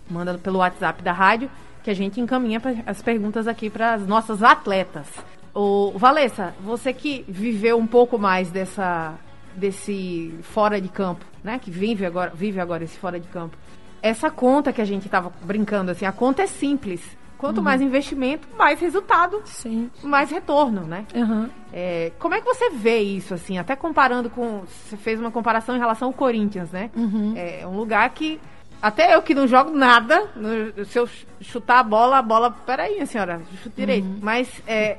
manda 0.10 0.38
pelo 0.38 0.60
WhatsApp 0.60 1.04
da 1.04 1.12
rádio 1.12 1.50
que 1.84 1.90
a 1.90 1.94
gente 1.94 2.20
encaminha 2.20 2.62
as 2.86 3.02
perguntas 3.02 3.48
aqui 3.48 3.70
para 3.70 3.94
as 3.94 4.06
nossas 4.06 4.44
atletas. 4.44 5.08
O 5.54 5.94
Valessa, 5.96 6.54
você 6.62 6.94
que 6.94 7.24
viveu 7.28 7.78
um 7.78 7.88
pouco 7.88 8.18
mais 8.18 8.52
dessa 8.52 9.16
desse 9.56 10.34
fora 10.44 10.80
de 10.80 10.88
campo, 10.88 11.26
né? 11.44 11.60
Que 11.60 11.72
vive 11.72 12.06
agora, 12.06 12.32
vive 12.34 12.60
agora 12.60 12.84
esse 12.84 12.98
fora 12.98 13.20
de 13.20 13.28
campo. 13.28 13.58
Essa 14.02 14.30
conta 14.30 14.72
que 14.72 14.82
a 14.82 14.86
gente 14.86 15.06
estava 15.06 15.32
brincando 15.42 15.92
assim, 15.92 16.06
a 16.06 16.12
conta 16.12 16.44
é 16.44 16.48
simples. 16.48 17.02
Quanto 17.40 17.62
mais 17.62 17.82
investimento, 17.82 18.48
mais 18.58 18.80
resultado, 18.82 19.42
Sim. 19.46 19.90
mais 20.04 20.30
retorno, 20.30 20.82
né? 20.82 21.06
Aham. 21.16 21.50
É, 21.74 22.12
como 22.20 22.36
é 22.36 22.42
que 22.42 22.46
você 22.46 22.70
vê 22.70 23.00
isso, 23.00 23.34
assim, 23.34 23.58
até 23.58 23.76
comparando 23.76 24.30
com. 24.30 24.64
Você 24.68 24.98
fez 24.98 25.20
uma 25.20 25.32
comparação 25.32 25.74
em 25.76 25.80
relação 25.80 26.10
ao 26.10 26.14
Corinthians, 26.14 26.70
né? 26.72 26.92
É 27.36 27.66
um 27.66 27.76
lugar 27.78 28.10
que. 28.10 28.40
Até 28.82 29.16
eu 29.16 29.22
que 29.22 29.34
não 29.34 29.48
jogo 29.48 29.72
nada, 29.72 30.30
no- 30.36 30.86
se 30.86 30.98
eu 31.00 31.08
ch- 31.08 31.26
chutar 31.42 31.80
a 31.80 31.84
bola, 31.84 32.18
a 32.18 32.22
bola. 32.22 32.52
Peraí, 32.52 32.94
minha 32.96 33.06
senhora, 33.06 33.42
chuta 33.64 33.76
direito. 33.76 34.08
Mas 34.22 34.62
é, 34.68 34.98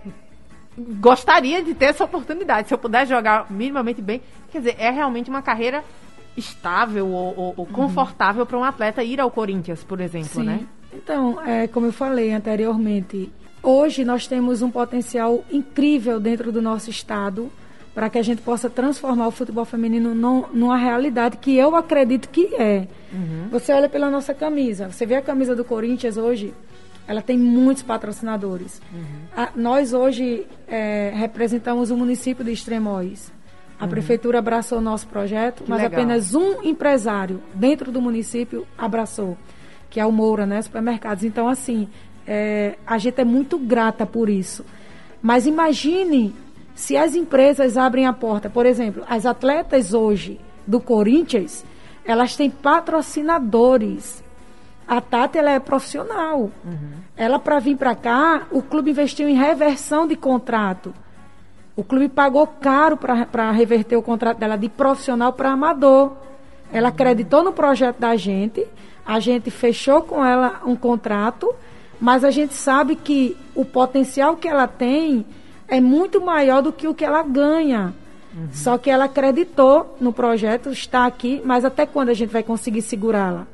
gostaria 0.79 1.63
de 1.63 1.75
ter 1.75 1.87
essa 1.87 2.05
oportunidade. 2.05 2.69
Se 2.69 2.75
eu 2.75 2.79
puder 2.79 3.07
jogar 3.07 3.47
minimamente 3.51 4.01
bem. 4.01 4.23
Quer 4.51 4.59
dizer, 4.59 4.77
é 4.79 4.91
realmente 4.91 5.31
uma 5.31 5.43
carreira 5.43 5.85
estável 6.37 7.09
ou, 7.09 7.35
ou- 7.37 7.55
ou 7.57 7.67
confortável 7.67 8.47
para 8.47 8.57
um 8.59 8.65
atleta 8.65 9.03
ir 9.03 9.21
ao 9.21 9.31
Corinthians, 9.31 9.85
por 9.85 10.01
exemplo, 10.01 10.29
Sim. 10.41 10.45
né? 10.45 10.61
Então, 10.93 11.41
é, 11.47 11.67
como 11.69 11.87
eu 11.87 11.93
falei 11.93 12.33
anteriormente, 12.33 13.31
hoje 13.63 14.05
nós 14.05 14.27
temos 14.27 14.63
um 14.63 14.71
potencial 14.71 15.45
incrível 15.51 16.19
dentro 16.19 16.51
do 16.51 16.61
nosso 16.61 16.91
estado 16.91 17.51
para 17.95 18.09
que 18.09 18.19
a 18.19 18.23
gente 18.23 18.41
possa 18.43 18.71
transformar 18.71 19.27
o 19.29 19.31
futebol 19.31 19.65
feminino 19.65 20.15
num- 20.15 20.45
numa 20.53 20.77
realidade 20.77 21.37
que 21.39 21.57
eu 21.57 21.75
acredito 21.75 22.29
que 22.29 22.55
é. 22.55 22.87
Você 23.51 23.73
olha 23.73 23.89
pela 23.89 24.09
nossa 24.11 24.33
camisa, 24.33 24.89
você 24.91 25.05
vê 25.05 25.17
a 25.17 25.23
camisa 25.23 25.55
do 25.57 25.65
Corinthians 25.65 26.17
hoje, 26.17 26.55
ela 27.07 27.21
tem 27.21 27.37
muitos 27.37 27.83
patrocinadores. 27.83 28.81
A- 29.37 29.51
nós 29.57 29.93
hoje 29.93 30.47
é, 30.69 31.13
representamos 31.15 31.91
o 31.91 31.97
município 31.97 32.45
de 32.45 32.53
Extremóis. 32.53 33.33
A 33.81 33.87
prefeitura 33.89 34.39
abraçou 34.39 34.79
o 34.79 34.81
nosso 34.83 35.07
projeto, 35.09 35.65
mas 35.67 35.83
legal. 35.83 36.01
apenas 36.01 36.35
um 36.35 36.63
empresário 36.63 37.41
dentro 37.55 37.91
do 37.91 38.01
município 38.01 38.67
abraçou, 38.79 39.37
que 39.91 40.01
é 40.01 40.07
o 40.07 40.13
Moura, 40.13 40.47
né? 40.47 40.63
Supermercados. 40.63 41.25
Então, 41.25 41.49
assim, 41.49 41.89
é, 42.27 42.79
a 42.87 42.97
gente 42.97 43.21
é 43.21 43.25
muito 43.25 43.59
grata 43.59 44.07
por 44.07 44.29
isso. 44.31 44.65
Mas 45.21 45.47
imagine 45.47 46.35
se 46.75 46.97
as 46.97 47.15
empresas 47.15 47.77
abrem 47.77 48.07
a 48.07 48.13
porta. 48.13 48.49
Por 48.49 48.65
exemplo, 48.65 49.05
as 49.09 49.27
atletas 49.27 49.93
hoje 49.93 50.41
do 50.67 50.81
Corinthians, 50.81 51.65
elas 52.05 52.37
têm 52.37 52.49
patrocinadores. 52.49 54.23
A 54.87 55.01
Tati, 55.01 55.39
ela 55.39 55.51
é 55.51 55.59
profissional. 55.59 56.51
Ela, 57.17 57.39
para 57.39 57.59
vir 57.59 57.77
para 57.77 57.95
cá, 57.95 58.47
o 58.51 58.63
clube 58.63 58.91
investiu 58.91 59.29
em 59.29 59.35
reversão 59.35 60.07
de 60.07 60.17
contrato. 60.17 60.95
O 61.77 61.85
clube 61.85 62.09
pagou 62.09 62.47
caro 62.47 62.97
para 62.97 63.51
reverter 63.53 63.97
o 63.97 64.03
contrato 64.03 64.39
dela 64.39 64.57
de 64.57 64.69
profissional 64.69 65.33
para 65.33 65.51
amador. 65.51 66.13
Ela 66.73 66.89
acreditou 66.89 67.43
no 67.43 67.53
projeto 67.53 67.99
da 67.99 68.17
gente, 68.17 68.67
a 69.11 69.19
gente 69.19 69.51
fechou 69.51 70.03
com 70.03 70.25
ela 70.25 70.61
um 70.65 70.77
contrato, 70.77 71.53
mas 72.01 72.23
a 72.23 72.31
gente 72.31 72.55
sabe 72.55 72.95
que 72.95 73.37
o 73.57 73.65
potencial 73.65 74.37
que 74.37 74.47
ela 74.47 74.69
tem 74.69 75.27
é 75.67 75.81
muito 75.81 76.21
maior 76.21 76.63
do 76.63 76.73
que 76.73 76.87
o 76.87 76.95
que 76.95 77.05
ela 77.05 77.25
ganha. 77.25 77.93
Só 78.53 78.79
que 78.79 78.89
ela 78.89 79.07
acreditou 79.07 79.97
no 80.01 80.13
projeto, 80.13 80.71
está 80.71 81.07
aqui, 81.07 81.43
mas 81.45 81.65
até 81.65 81.85
quando 81.87 82.11
a 82.11 82.15
gente 82.15 82.31
vai 82.31 82.45
conseguir 82.45 82.83
segurá-la? 82.83 83.49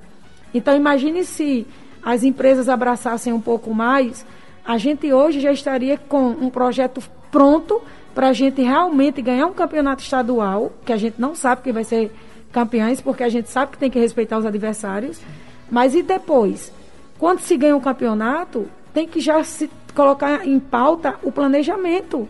Então 0.52 0.76
imagine 0.76 1.24
se 1.24 1.66
as 2.02 2.22
empresas 2.22 2.68
abraçassem 2.68 3.32
um 3.32 3.40
pouco 3.40 3.72
mais, 3.74 4.26
a 4.62 4.76
gente 4.76 5.10
hoje 5.10 5.40
já 5.40 5.52
estaria 5.52 5.96
com 5.96 6.28
um 6.32 6.50
projeto 6.50 7.02
pronto 7.32 7.80
para 8.14 8.28
a 8.28 8.32
gente 8.34 8.60
realmente 8.60 9.22
ganhar 9.22 9.46
um 9.46 9.54
campeonato 9.54 10.02
estadual, 10.02 10.70
que 10.84 10.92
a 10.92 10.98
gente 10.98 11.18
não 11.18 11.34
sabe 11.34 11.62
quem 11.62 11.72
vai 11.72 11.84
ser 11.84 12.12
campeões, 12.52 13.00
porque 13.00 13.22
a 13.22 13.30
gente 13.30 13.48
sabe 13.48 13.72
que 13.72 13.78
tem 13.78 13.90
que 13.90 13.98
respeitar 13.98 14.36
os 14.36 14.44
adversários. 14.44 15.18
Mas 15.70 15.94
e 15.94 16.02
depois? 16.02 16.72
Quando 17.18 17.40
se 17.40 17.56
ganha 17.56 17.76
um 17.76 17.80
campeonato, 17.80 18.66
tem 18.92 19.06
que 19.06 19.20
já 19.20 19.42
se 19.42 19.70
colocar 19.94 20.46
em 20.46 20.58
pauta 20.58 21.16
o 21.22 21.32
planejamento. 21.32 22.28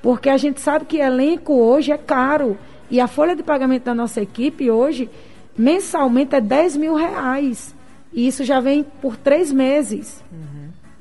Porque 0.00 0.28
a 0.28 0.36
gente 0.36 0.60
sabe 0.60 0.84
que 0.84 0.98
elenco 0.98 1.54
hoje 1.54 1.92
é 1.92 1.98
caro. 1.98 2.56
E 2.90 3.00
a 3.00 3.08
folha 3.08 3.34
de 3.34 3.42
pagamento 3.42 3.84
da 3.84 3.94
nossa 3.94 4.20
equipe 4.20 4.70
hoje, 4.70 5.10
mensalmente, 5.56 6.36
é 6.36 6.40
10 6.40 6.76
mil 6.76 6.94
reais. 6.94 7.74
E 8.12 8.26
isso 8.26 8.44
já 8.44 8.60
vem 8.60 8.84
por 8.84 9.16
três 9.16 9.50
meses. 9.50 10.22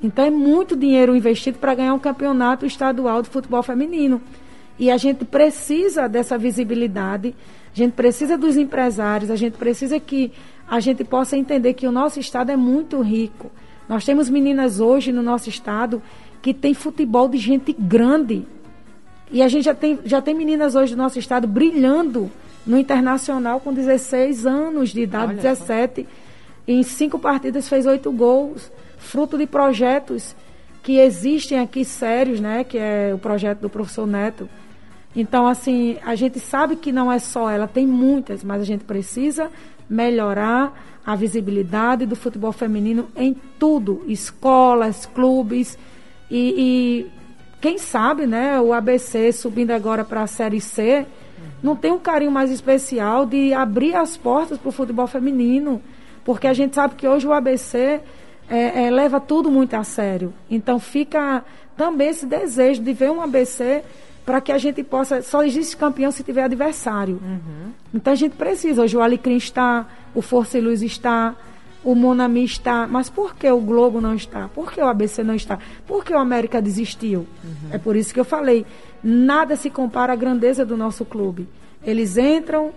Então 0.01 0.25
é 0.25 0.29
muito 0.29 0.75
dinheiro 0.75 1.15
investido 1.15 1.57
para 1.59 1.75
ganhar 1.75 1.93
um 1.93 1.99
campeonato 1.99 2.65
estadual 2.65 3.21
de 3.21 3.29
futebol 3.29 3.63
feminino. 3.63 4.21
E 4.77 4.91
a 4.91 4.97
gente 4.97 5.23
precisa 5.23 6.09
dessa 6.09 6.37
visibilidade. 6.37 7.33
A 7.73 7.77
gente 7.77 7.93
precisa 7.93 8.37
dos 8.37 8.57
empresários, 8.57 9.31
a 9.31 9.35
gente 9.35 9.57
precisa 9.57 9.99
que 9.99 10.31
a 10.73 10.79
gente 10.79 11.03
possa 11.03 11.37
entender 11.37 11.75
que 11.75 11.85
o 11.85 11.91
nosso 11.91 12.19
estado 12.19 12.51
é 12.51 12.55
muito 12.55 12.99
rico. 12.99 13.51
Nós 13.87 14.03
temos 14.03 14.27
meninas 14.27 14.79
hoje 14.79 15.11
no 15.11 15.21
nosso 15.21 15.47
estado 15.47 16.01
que 16.41 16.51
tem 16.51 16.73
futebol 16.73 17.29
de 17.29 17.37
gente 17.37 17.71
grande. 17.73 18.47
E 19.31 19.43
a 19.43 19.47
gente 19.47 19.65
já 19.65 19.75
tem, 19.75 19.99
já 20.03 20.19
tem 20.19 20.33
meninas 20.33 20.73
hoje 20.73 20.95
do 20.95 20.97
nosso 20.97 21.19
estado 21.19 21.45
brilhando 21.45 22.31
no 22.65 22.75
internacional 22.75 23.59
com 23.59 23.71
16 23.71 24.47
anos 24.47 24.89
de 24.89 25.01
idade, 25.01 25.33
Olha 25.33 25.41
17. 25.43 26.07
Em 26.67 26.81
cinco 26.81 27.19
partidas 27.19 27.69
fez 27.69 27.85
oito 27.85 28.11
gols, 28.11 28.71
fruto 28.97 29.37
de 29.37 29.45
projetos 29.45 30.35
que 30.81 30.97
existem 30.97 31.59
aqui 31.59 31.85
sérios, 31.85 32.39
né? 32.39 32.63
Que 32.63 32.79
é 32.79 33.11
o 33.13 33.19
projeto 33.19 33.59
do 33.59 33.69
professor 33.69 34.07
Neto. 34.07 34.49
Então, 35.15 35.45
assim, 35.45 35.99
a 36.03 36.15
gente 36.15 36.39
sabe 36.39 36.75
que 36.75 36.91
não 36.91 37.11
é 37.11 37.19
só 37.19 37.47
ela, 37.47 37.67
tem 37.67 37.85
muitas, 37.85 38.43
mas 38.43 38.59
a 38.59 38.65
gente 38.65 38.83
precisa 38.83 39.51
melhorar 39.89 40.73
a 41.05 41.15
visibilidade 41.15 42.05
do 42.05 42.15
futebol 42.15 42.51
feminino 42.51 43.07
em 43.15 43.35
tudo, 43.59 44.03
escolas, 44.07 45.05
clubes 45.05 45.77
e, 46.31 46.55
e 46.57 47.11
quem 47.61 47.77
sabe, 47.77 48.25
né, 48.25 48.59
o 48.59 48.73
ABC 48.73 49.31
subindo 49.31 49.71
agora 49.71 50.03
para 50.03 50.23
a 50.23 50.27
Série 50.27 50.59
C, 50.59 51.05
não 51.61 51.75
tem 51.75 51.91
um 51.91 51.99
carinho 51.99 52.31
mais 52.31 52.51
especial 52.51 53.25
de 53.25 53.53
abrir 53.53 53.95
as 53.95 54.17
portas 54.17 54.57
para 54.57 54.69
o 54.69 54.71
futebol 54.71 55.07
feminino, 55.07 55.81
porque 56.25 56.47
a 56.47 56.53
gente 56.53 56.75
sabe 56.75 56.95
que 56.95 57.07
hoje 57.07 57.25
o 57.25 57.31
ABC 57.31 58.01
é, 58.49 58.85
é, 58.85 58.91
leva 58.91 59.19
tudo 59.19 59.49
muito 59.49 59.75
a 59.75 59.83
sério. 59.83 60.33
Então 60.49 60.77
fica 60.77 61.43
também 61.77 62.09
esse 62.09 62.25
desejo 62.25 62.81
de 62.81 62.91
ver 62.93 63.11
um 63.11 63.21
ABC 63.21 63.81
para 64.25 64.41
que 64.41 64.51
a 64.51 64.57
gente 64.57 64.83
possa. 64.83 65.21
Só 65.21 65.43
existe 65.43 65.75
campeão 65.75 66.11
se 66.11 66.23
tiver 66.23 66.43
adversário. 66.43 67.19
Uhum. 67.21 67.71
Então 67.93 68.13
a 68.13 68.15
gente 68.15 68.35
precisa. 68.35 68.81
Hoje 68.81 68.95
o 68.95 69.01
Alecrim 69.01 69.35
está, 69.37 69.87
o 70.13 70.21
Força 70.21 70.57
e 70.57 70.61
Luz 70.61 70.81
está, 70.81 71.35
o 71.83 71.93
Monami 71.93 72.43
está. 72.43 72.87
Mas 72.87 73.09
por 73.09 73.35
que 73.35 73.49
o 73.49 73.59
Globo 73.59 73.99
não 73.99 74.15
está? 74.15 74.47
Por 74.47 74.71
que 74.71 74.81
o 74.81 74.87
ABC 74.87 75.23
não 75.23 75.35
está? 75.35 75.59
Por 75.85 76.03
que 76.05 76.13
o 76.13 76.17
América 76.17 76.61
desistiu? 76.61 77.27
Uhum. 77.43 77.69
É 77.71 77.77
por 77.77 77.95
isso 77.95 78.13
que 78.13 78.19
eu 78.19 78.25
falei. 78.25 78.65
Nada 79.03 79.55
se 79.55 79.69
compara 79.69 80.13
à 80.13 80.15
grandeza 80.15 80.65
do 80.65 80.77
nosso 80.77 81.03
clube. 81.03 81.47
Eles 81.83 82.17
entram, 82.17 82.71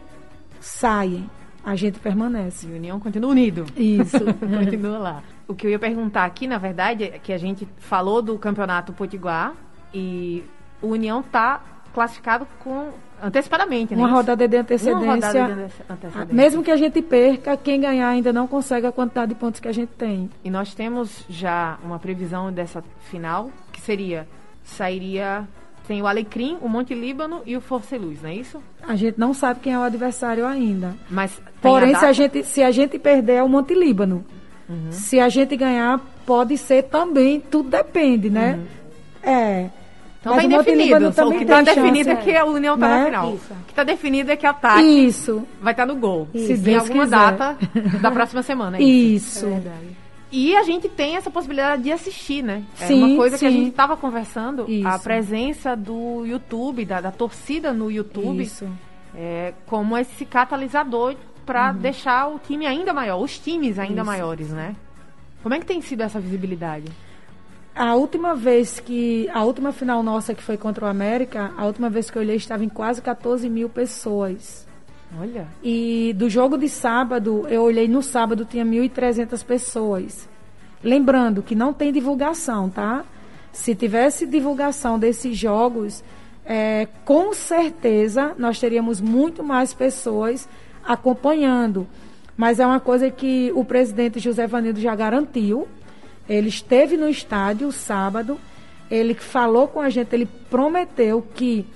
saem. 0.61 1.31
A 1.65 1.75
gente 1.75 1.99
permanece. 1.99 2.67
E 2.67 2.73
a 2.73 2.77
União 2.77 3.01
continua 3.01 3.31
unido. 3.31 3.67
Isso. 3.77 4.19
continua 4.39 4.99
lá. 4.99 5.23
O 5.49 5.55
que 5.55 5.67
eu 5.67 5.71
ia 5.71 5.79
perguntar 5.79 6.25
aqui, 6.25 6.47
na 6.47 6.59
verdade, 6.59 7.05
é 7.05 7.19
que 7.19 7.33
a 7.33 7.39
gente 7.39 7.69
falou 7.79 8.21
do 8.21 8.37
campeonato 8.37 8.93
Potiguar 8.93 9.55
e 9.95 10.45
o 10.83 10.89
União 10.89 11.21
está 11.21 11.61
classificado 11.93 12.47
com 12.63 12.91
antecipadamente, 13.23 13.95
né? 13.95 14.03
Uma 14.03 14.11
rodada 14.11 14.47
de 14.47 14.57
antecedência. 14.57 15.01
Uma 15.01 15.15
rodada 15.15 15.33
de 15.33 15.53
antecedência. 15.89 16.35
Mesmo 16.35 16.63
que 16.63 16.71
a 16.71 16.77
gente 16.77 17.01
perca, 17.01 17.57
quem 17.57 17.81
ganhar 17.81 18.09
ainda 18.09 18.33
não 18.33 18.47
consegue 18.47 18.87
a 18.87 18.93
quantidade 18.93 19.33
de 19.33 19.41
pontos 19.41 19.61
que 19.61 19.69
a 19.69 19.73
gente 19.73 19.93
tem. 19.93 20.29
E 20.45 20.51
nós 20.51 20.75
temos 20.75 21.25
já 21.29 21.79
uma 21.83 21.99
previsão 21.99 22.53
dessa 22.53 22.85
final, 23.11 23.51
que 23.73 23.81
seria 23.81 24.29
sairia 24.63 25.47
tem 25.87 26.03
o 26.03 26.07
Alecrim, 26.07 26.59
o 26.61 26.69
Monte 26.69 26.95
Líbano 26.95 27.43
e 27.47 27.57
o 27.57 27.61
Força 27.61 27.95
e 27.95 27.99
Luz, 27.99 28.21
não 28.21 28.29
é 28.29 28.35
isso? 28.35 28.61
A 28.83 28.97
gente 28.97 29.19
não 29.19 29.33
sabe 29.33 29.61
quem 29.61 29.73
é 29.73 29.79
o 29.79 29.83
adversário 29.83 30.45
ainda. 30.45 30.97
Mas 31.09 31.41
Porém, 31.63 31.95
a 31.95 31.99
se, 32.01 32.05
a 32.05 32.13
gente, 32.13 32.43
se 32.43 32.63
a 32.63 32.73
gente 32.73 32.99
perder, 32.99 33.35
é 33.35 33.43
o 33.43 33.49
Monte 33.49 33.73
Líbano. 33.73 34.25
Uhum. 34.69 34.91
Se 34.91 35.21
a 35.21 35.29
gente 35.29 35.57
ganhar, 35.57 36.01
pode 36.27 36.59
ser 36.59 36.83
também, 36.85 37.41
tudo 37.41 37.71
depende, 37.71 38.29
né? 38.29 38.59
Uhum. 38.59 39.31
É. 39.31 39.71
Então 40.27 40.35
Mas 40.35 40.49
tá 40.49 40.55
indefinido. 40.55 41.09
O 41.09 41.39
que 41.39 41.45
está 41.45 41.63
definido 41.63 42.11
é 42.11 42.17
que 42.17 42.37
a 42.37 42.45
União 42.45 42.75
está 42.75 42.89
né? 42.89 42.99
na 42.99 43.05
final. 43.05 43.35
Isso. 43.35 43.53
O 43.53 43.65
que 43.65 43.73
está 43.73 43.85
definido 43.85 44.33
é 44.33 44.37
que 44.37 44.45
a 44.45 44.53
Tati 44.53 45.07
Isso. 45.07 45.47
vai 45.61 45.73
estar 45.73 45.87
tá 45.87 45.95
no 45.95 46.01
gol. 46.01 46.27
Isso. 46.35 46.57
Se 46.65 46.71
em 46.71 46.75
alguma 46.75 47.05
quiser. 47.05 47.17
data 47.17 47.59
da 48.03 48.11
próxima 48.11 48.43
semana. 48.43 48.77
É 48.77 48.83
isso. 48.83 49.47
isso. 49.47 49.47
É 49.47 49.97
e 50.33 50.57
a 50.57 50.65
gente 50.65 50.89
tem 50.89 51.15
essa 51.17 51.31
possibilidade 51.31 51.85
de 51.85 51.93
assistir, 51.93 52.43
né? 52.43 52.65
É 52.81 52.89
sim, 52.89 53.05
uma 53.05 53.17
coisa 53.17 53.37
sim. 53.37 53.47
que 53.47 53.47
a 53.47 53.51
gente 53.53 53.69
estava 53.69 53.97
conversando, 53.97 54.69
isso. 54.69 54.89
a 54.89 54.99
presença 54.99 55.77
do 55.77 56.27
YouTube, 56.27 56.85
da, 56.85 57.01
da 57.01 57.13
torcida 57.13 57.73
no 57.73 57.89
YouTube, 57.89 58.43
isso. 58.43 58.69
É, 59.15 59.55
como 59.65 59.97
esse 59.97 60.25
catalisador 60.25 61.15
para 61.47 61.71
uhum. 61.71 61.79
deixar 61.79 62.27
o 62.27 62.41
time 62.41 62.67
ainda 62.67 62.93
maior, 62.93 63.23
os 63.23 63.39
times 63.39 63.79
ainda 63.79 64.01
isso. 64.01 64.05
maiores, 64.05 64.51
né? 64.51 64.75
Como 65.41 65.55
é 65.55 65.61
que 65.61 65.67
tem 65.67 65.81
sido 65.81 66.03
essa 66.03 66.19
visibilidade? 66.19 66.87
A 67.77 67.95
última 67.95 68.35
vez 68.35 68.81
que. 68.81 69.29
A 69.35 69.45
última 69.45 69.71
final 69.71 70.03
nossa 70.03 70.35
que 70.35 70.43
foi 70.43 70.57
contra 70.57 70.87
o 70.87 70.89
América, 70.89 71.53
a 71.59 71.67
última 71.67 71.91
vez 71.91 72.11
que 72.11 72.17
eu 72.17 72.23
olhei 72.23 72.37
estava 72.37 72.65
em 72.65 72.71
quase 72.71 73.03
14 73.03 73.51
mil 73.51 73.69
pessoas. 73.69 74.67
Olha. 75.21 75.47
E 75.63 76.15
do 76.17 76.31
jogo 76.31 76.57
de 76.57 76.71
sábado, 76.71 77.47
eu 77.51 77.63
olhei 77.63 77.87
no 77.87 78.03
sábado, 78.03 78.47
tinha 78.47 78.65
1.300 78.65 79.45
pessoas. 79.45 80.27
Lembrando 80.83 81.43
que 81.43 81.55
não 81.55 81.75
tem 81.75 81.93
divulgação, 81.93 82.71
tá? 82.71 83.05
Se 83.53 83.75
tivesse 83.75 84.27
divulgação 84.27 84.99
desses 84.99 85.37
jogos, 85.37 86.03
é, 86.47 86.89
com 87.05 87.35
certeza 87.35 88.35
nós 88.39 88.59
teríamos 88.59 89.03
muito 89.03 89.45
mais 89.45 89.75
pessoas 89.75 90.49
acompanhando. 90.83 91.87
Mas 92.39 92.59
é 92.59 92.67
uma 92.67 92.81
coisa 92.81 93.11
que 93.11 93.53
o 93.55 93.67
presidente 93.67 94.19
José 94.19 94.47
Vanildo 94.47 94.81
já 94.81 94.95
garantiu 94.95 95.69
ele 96.29 96.49
esteve 96.49 96.97
no 96.97 97.09
estádio 97.09 97.71
sábado, 97.73 98.39
ele 98.91 99.15
falou 99.15 99.69
com 99.69 99.81
a 99.81 99.91
gente, 99.91 100.15
ele 100.15 100.27
prometeu 100.51 101.27
que 101.35 101.67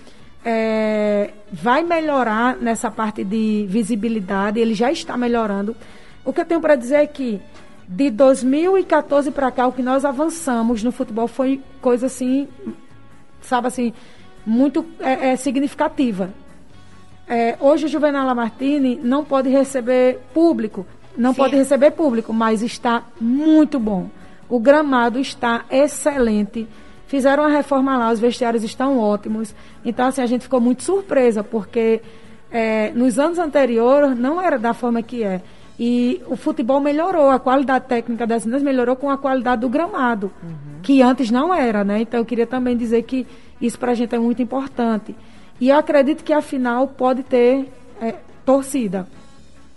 é, 0.45 1.31
vai 1.53 1.83
melhorar 1.83 2.57
nessa 2.57 2.91
parte 2.91 3.25
de 3.25 3.67
visibilidade, 3.69 4.61
ele 4.61 4.75
já 4.75 4.91
está 4.91 5.17
melhorando. 5.17 5.77
O 6.25 6.33
que 6.33 6.41
eu 6.41 6.45
tenho 6.45 6.61
para 6.61 6.77
dizer 6.77 6.97
é 6.97 7.07
que 7.07 7.41
de 7.87 8.11
2014 8.11 9.31
para 9.33 9.51
cá, 9.51 9.67
o 9.67 9.73
que 9.73 9.83
nós 9.83 10.05
avançamos 10.05 10.83
no 10.83 10.93
futebol 10.93 11.27
foi 11.27 11.61
coisa 11.81 12.07
assim, 12.07 12.47
sabe 13.41 13.67
assim, 13.67 13.93
muito 14.47 14.87
é, 15.01 15.31
é, 15.31 15.37
significativa. 15.37 16.31
É, 17.29 17.57
hoje 17.61 17.87
o 17.87 17.89
Juvenal 17.89 18.27
Lamartine 18.27 18.99
não 19.03 19.25
pode 19.25 19.49
receber 19.49 20.19
público, 20.33 20.87
não 21.17 21.33
Sim. 21.33 21.37
pode 21.37 21.57
receber 21.57 21.91
público, 21.93 22.33
mas 22.33 22.63
está 22.63 23.05
muito 23.21 23.79
bom. 23.79 24.09
O 24.51 24.59
gramado 24.59 25.19
está 25.19 25.65
excelente. 25.71 26.67
Fizeram 27.07 27.45
uma 27.45 27.51
reforma 27.51 27.97
lá, 27.97 28.11
os 28.11 28.21
vestiários 28.21 28.63
estão 28.63 28.99
ótimos. 28.99 29.55
Então, 29.85 30.07
assim, 30.07 30.21
a 30.21 30.27
gente 30.27 30.43
ficou 30.43 30.61
muito 30.61 30.83
surpresa, 30.83 31.43
porque 31.43 32.03
é, 32.51 32.91
nos 32.91 33.19
anos 33.19 33.39
anteriores 33.39 34.19
não 34.19 34.41
era 34.41 34.59
da 34.59 34.75
forma 34.75 35.03
que 35.03 35.23
é. 35.23 35.41
E 35.79 36.21
o 36.27 36.37
futebol 36.37 36.79
melhorou, 36.79 37.31
a 37.31 37.39
qualidade 37.39 37.87
técnica 37.87 38.27
das 38.27 38.45
meninas 38.45 38.63
melhorou 38.63 38.97
com 38.97 39.09
a 39.09 39.17
qualidade 39.17 39.63
do 39.63 39.69
gramado, 39.69 40.31
uhum. 40.43 40.81
que 40.83 41.01
antes 41.01 41.31
não 41.31 41.55
era, 41.55 41.83
né? 41.83 42.03
Então 42.03 42.21
eu 42.21 42.27
queria 42.27 42.47
também 42.47 42.77
dizer 42.77 43.03
que 43.05 43.27
isso 43.61 43.79
para 43.79 43.93
a 43.93 43.95
gente 43.95 44.15
é 44.15 44.19
muito 44.19 44.43
importante. 44.43 45.17
E 45.59 45.71
eu 45.71 45.77
acredito 45.79 46.23
que 46.23 46.35
a 46.35 46.43
final 46.43 46.87
pode 46.87 47.23
ter 47.23 47.73
é, 48.01 48.15
torcida. 48.45 49.07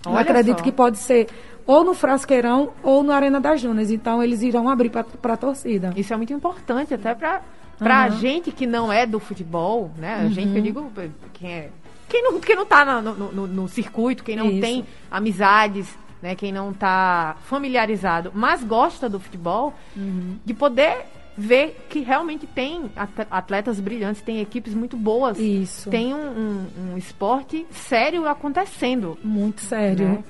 Olha 0.05 0.15
eu 0.15 0.19
acredito 0.19 0.57
só. 0.57 0.63
que 0.63 0.71
pode 0.73 0.97
ser 0.97 1.27
ou 1.65 1.83
no 1.83 1.93
Frasqueirão 1.93 2.71
ou 2.81 3.03
no 3.03 3.11
Arena 3.11 3.39
das 3.39 3.61
Dunas. 3.61 3.91
Então 3.91 4.21
eles 4.21 4.41
irão 4.41 4.69
abrir 4.69 4.89
para 4.89 5.33
a 5.33 5.37
torcida. 5.37 5.93
Isso 5.95 6.13
é 6.13 6.17
muito 6.17 6.33
importante, 6.33 6.93
até 6.93 7.13
para 7.13 7.41
para 7.77 8.05
uhum. 8.05 8.19
gente 8.19 8.51
que 8.51 8.65
não 8.65 8.91
é 8.91 9.05
do 9.05 9.19
futebol, 9.19 9.91
né? 9.97 10.23
Uhum. 10.23 10.31
Gente 10.31 10.51
que 10.51 10.57
eu 10.57 10.61
digo, 10.61 10.91
quem 11.33 11.51
é. 11.51 11.69
Quem 12.07 12.21
não, 12.23 12.39
quem 12.39 12.55
não 12.55 12.65
tá 12.65 13.01
no, 13.01 13.13
no, 13.13 13.47
no 13.47 13.67
circuito, 13.67 14.23
quem 14.23 14.35
não 14.35 14.51
Isso. 14.51 14.61
tem 14.61 14.85
amizades, 15.09 15.97
né? 16.21 16.35
Quem 16.35 16.51
não 16.51 16.71
tá 16.71 17.35
familiarizado, 17.43 18.31
mas 18.33 18.63
gosta 18.63 19.09
do 19.09 19.19
futebol, 19.19 19.73
uhum. 19.95 20.37
de 20.45 20.53
poder 20.53 21.05
ver 21.35 21.87
que 21.89 21.99
realmente 21.99 22.45
tem 22.45 22.91
atletas 23.31 23.79
brilhantes, 23.79 24.21
tem 24.21 24.39
equipes 24.39 24.73
muito 24.75 24.95
boas. 24.95 25.39
Isso. 25.39 25.89
Tem 25.89 26.13
um, 26.13 26.19
um, 26.19 26.67
um 26.93 26.97
esporte 26.97 27.65
sério 27.71 28.27
acontecendo. 28.27 29.17
Muito 29.23 29.61
sério. 29.61 30.09
Né? 30.09 30.23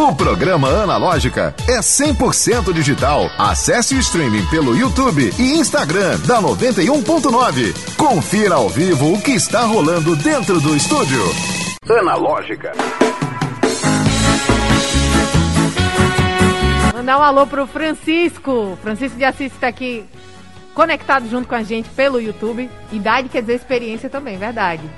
O 0.00 0.16
programa 0.16 0.66
Analógica 0.82 1.54
é 1.68 1.78
100% 1.78 2.72
digital. 2.72 3.30
Acesse 3.36 3.94
o 3.94 3.98
streaming 3.98 4.46
pelo 4.46 4.74
YouTube 4.74 5.30
e 5.38 5.58
Instagram 5.58 6.18
da 6.20 6.40
91.9. 6.40 7.96
Confira 7.98 8.54
ao 8.54 8.70
vivo 8.70 9.12
o 9.12 9.20
que 9.20 9.32
está 9.32 9.60
rolando 9.64 10.16
dentro 10.16 10.58
do 10.58 10.74
estúdio. 10.74 11.20
Analógica. 11.86 12.72
Mandar 16.94 17.18
um 17.18 17.22
alô 17.22 17.46
pro 17.46 17.66
Francisco. 17.66 18.78
Francisco 18.80 19.18
de 19.18 19.24
Assis 19.26 19.52
está 19.52 19.68
aqui 19.68 20.06
conectado 20.72 21.28
junto 21.28 21.46
com 21.46 21.54
a 21.54 21.62
gente 21.62 21.90
pelo 21.90 22.18
YouTube. 22.18 22.70
Idade 22.90 23.28
quer 23.28 23.42
dizer 23.42 23.56
experiência 23.56 24.08
também, 24.08 24.38
verdade. 24.38 24.90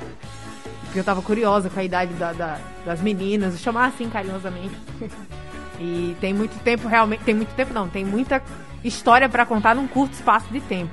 Porque 0.85 1.01
eu 1.01 1.05
tava 1.05 1.21
curiosa 1.23 1.69
com 1.69 1.81
a 1.81 1.83
idade 1.83 2.15
da, 2.15 2.33
da, 2.33 2.59
das 2.85 3.01
meninas, 3.01 3.61
chamar 3.61 3.87
assim 3.87 4.09
carinhosamente. 4.09 4.75
e 5.81 6.17
tem 6.21 6.33
muito 6.35 6.59
tempo, 6.63 6.89
realmente. 6.89 7.25
Tem 7.25 7.35
muito 7.35 7.55
tempo, 7.55 7.73
não, 7.73 7.89
tem 7.89 8.05
muita 8.05 8.43
história 8.85 9.29
para 9.29 9.47
contar 9.47 9.75
num 9.75 9.87
curto 9.87 10.13
espaço 10.15 10.47
de 10.53 10.61
tempo. 10.61 10.93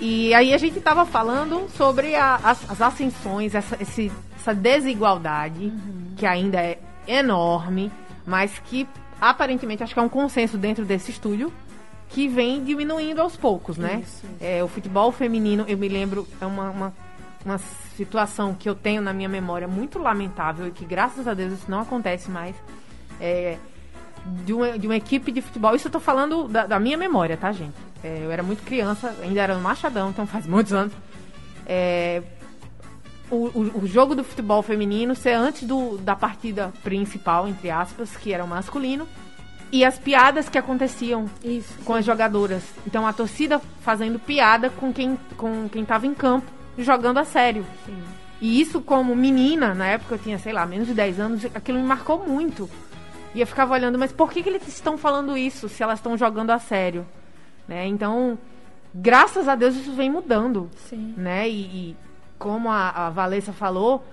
E 0.00 0.34
aí 0.34 0.52
a 0.52 0.58
gente 0.58 0.80
tava 0.80 1.06
falando 1.06 1.68
sobre 1.76 2.14
a, 2.16 2.34
as, 2.42 2.68
as, 2.68 2.80
ascensões, 2.82 3.54
essa, 3.54 3.76
esse 3.80 4.10
essa 4.36 4.52
desigualdade, 4.52 5.66
Uhum. 5.66 6.14
que 6.16 6.26
ainda 6.26 6.58
é 6.60 6.78
enorme, 7.06 7.92
mas 8.26 8.58
que 8.64 8.88
aparentemente 9.20 9.84
acho 9.84 9.94
que 9.94 10.00
é 10.00 10.02
um 10.02 10.08
consenso 10.08 10.58
dentro 10.58 10.84
desse 10.84 11.12
estúdio 11.12 11.52
que 12.08 12.26
vem 12.26 12.62
diminuindo 12.64 13.22
aos 13.22 13.36
poucos, 13.36 13.78
né? 13.78 14.02
Isso, 14.02 14.26
É, 14.40 14.62
o 14.62 14.68
futebol 14.68 15.12
feminino, 15.12 15.64
eu 15.68 15.78
me 15.78 15.88
lembro, 15.88 16.26
é 16.40 16.46
uma, 16.46 16.70
uma, 16.70 16.94
uma 17.44 17.58
situação 17.96 18.54
que 18.54 18.68
eu 18.68 18.74
tenho 18.74 19.02
na 19.02 19.12
minha 19.12 19.28
memória 19.28 19.66
muito 19.66 19.98
lamentável 19.98 20.66
e 20.66 20.70
que 20.70 20.84
graças 20.84 21.26
a 21.26 21.34
Deus 21.34 21.52
isso 21.52 21.70
não 21.70 21.80
acontece 21.80 22.30
mais. 22.30 22.54
É, 23.20 23.58
de, 24.44 24.52
uma, 24.52 24.78
de 24.78 24.86
uma 24.86 24.96
equipe 24.96 25.32
de 25.32 25.40
futebol, 25.40 25.74
isso 25.74 25.88
eu 25.88 25.92
tô 25.92 26.00
falando 26.00 26.48
da, 26.48 26.66
da 26.66 26.78
minha 26.78 26.96
memória, 26.96 27.36
tá, 27.36 27.52
gente? 27.52 27.74
É, 28.02 28.20
eu 28.22 28.30
era 28.30 28.42
muito 28.42 28.62
criança, 28.62 29.14
ainda 29.22 29.40
era 29.40 29.54
no 29.54 29.60
Machadão, 29.60 30.10
então 30.10 30.26
faz 30.26 30.46
muitos 30.46 30.72
anos. 30.72 30.92
É, 31.66 32.22
o, 33.30 33.46
o, 33.46 33.82
o 33.82 33.86
jogo 33.86 34.14
do 34.14 34.22
futebol 34.22 34.62
feminino 34.62 35.14
ser 35.14 35.32
antes 35.32 35.64
do, 35.64 35.96
da 35.98 36.14
partida 36.14 36.72
principal, 36.82 37.48
entre 37.48 37.70
aspas, 37.70 38.16
que 38.16 38.32
era 38.32 38.44
o 38.44 38.48
masculino, 38.48 39.08
e 39.72 39.84
as 39.84 39.98
piadas 39.98 40.50
que 40.50 40.58
aconteciam 40.58 41.30
Isso. 41.42 41.72
com 41.84 41.94
as 41.94 42.04
jogadoras. 42.04 42.62
Então 42.86 43.06
a 43.06 43.12
torcida 43.12 43.58
fazendo 43.80 44.18
piada 44.18 44.68
com 44.68 44.92
quem 44.92 45.18
com 45.36 45.66
quem 45.70 45.82
estava 45.82 46.06
em 46.06 46.12
campo, 46.12 46.46
jogando 46.78 47.18
a 47.18 47.24
sério. 47.24 47.64
E 48.40 48.60
isso 48.60 48.80
como 48.80 49.14
menina, 49.14 49.74
na 49.74 49.86
época 49.86 50.14
eu 50.14 50.18
tinha, 50.18 50.38
sei 50.38 50.52
lá, 50.52 50.66
menos 50.66 50.86
de 50.88 50.94
10 50.94 51.20
anos, 51.20 51.44
aquilo 51.54 51.78
me 51.78 51.84
marcou 51.84 52.26
muito. 52.26 52.68
E 53.34 53.40
eu 53.40 53.46
ficava 53.46 53.74
olhando, 53.74 53.98
mas 53.98 54.12
por 54.12 54.30
que, 54.30 54.42
que 54.42 54.48
eles 54.48 54.66
estão 54.68 54.98
falando 54.98 55.36
isso 55.36 55.68
se 55.68 55.82
elas 55.82 55.98
estão 55.98 56.16
jogando 56.16 56.50
a 56.50 56.58
sério? 56.58 57.06
Né? 57.68 57.86
Então, 57.86 58.36
graças 58.94 59.48
a 59.48 59.54
Deus 59.54 59.76
isso 59.76 59.92
vem 59.92 60.10
mudando 60.10 60.68
Sim. 60.76 61.14
né? 61.16 61.48
E, 61.48 61.60
e 61.90 61.96
como 62.38 62.68
a, 62.70 62.90
a 63.06 63.10
Valessa 63.10 63.52
falou, 63.52 64.04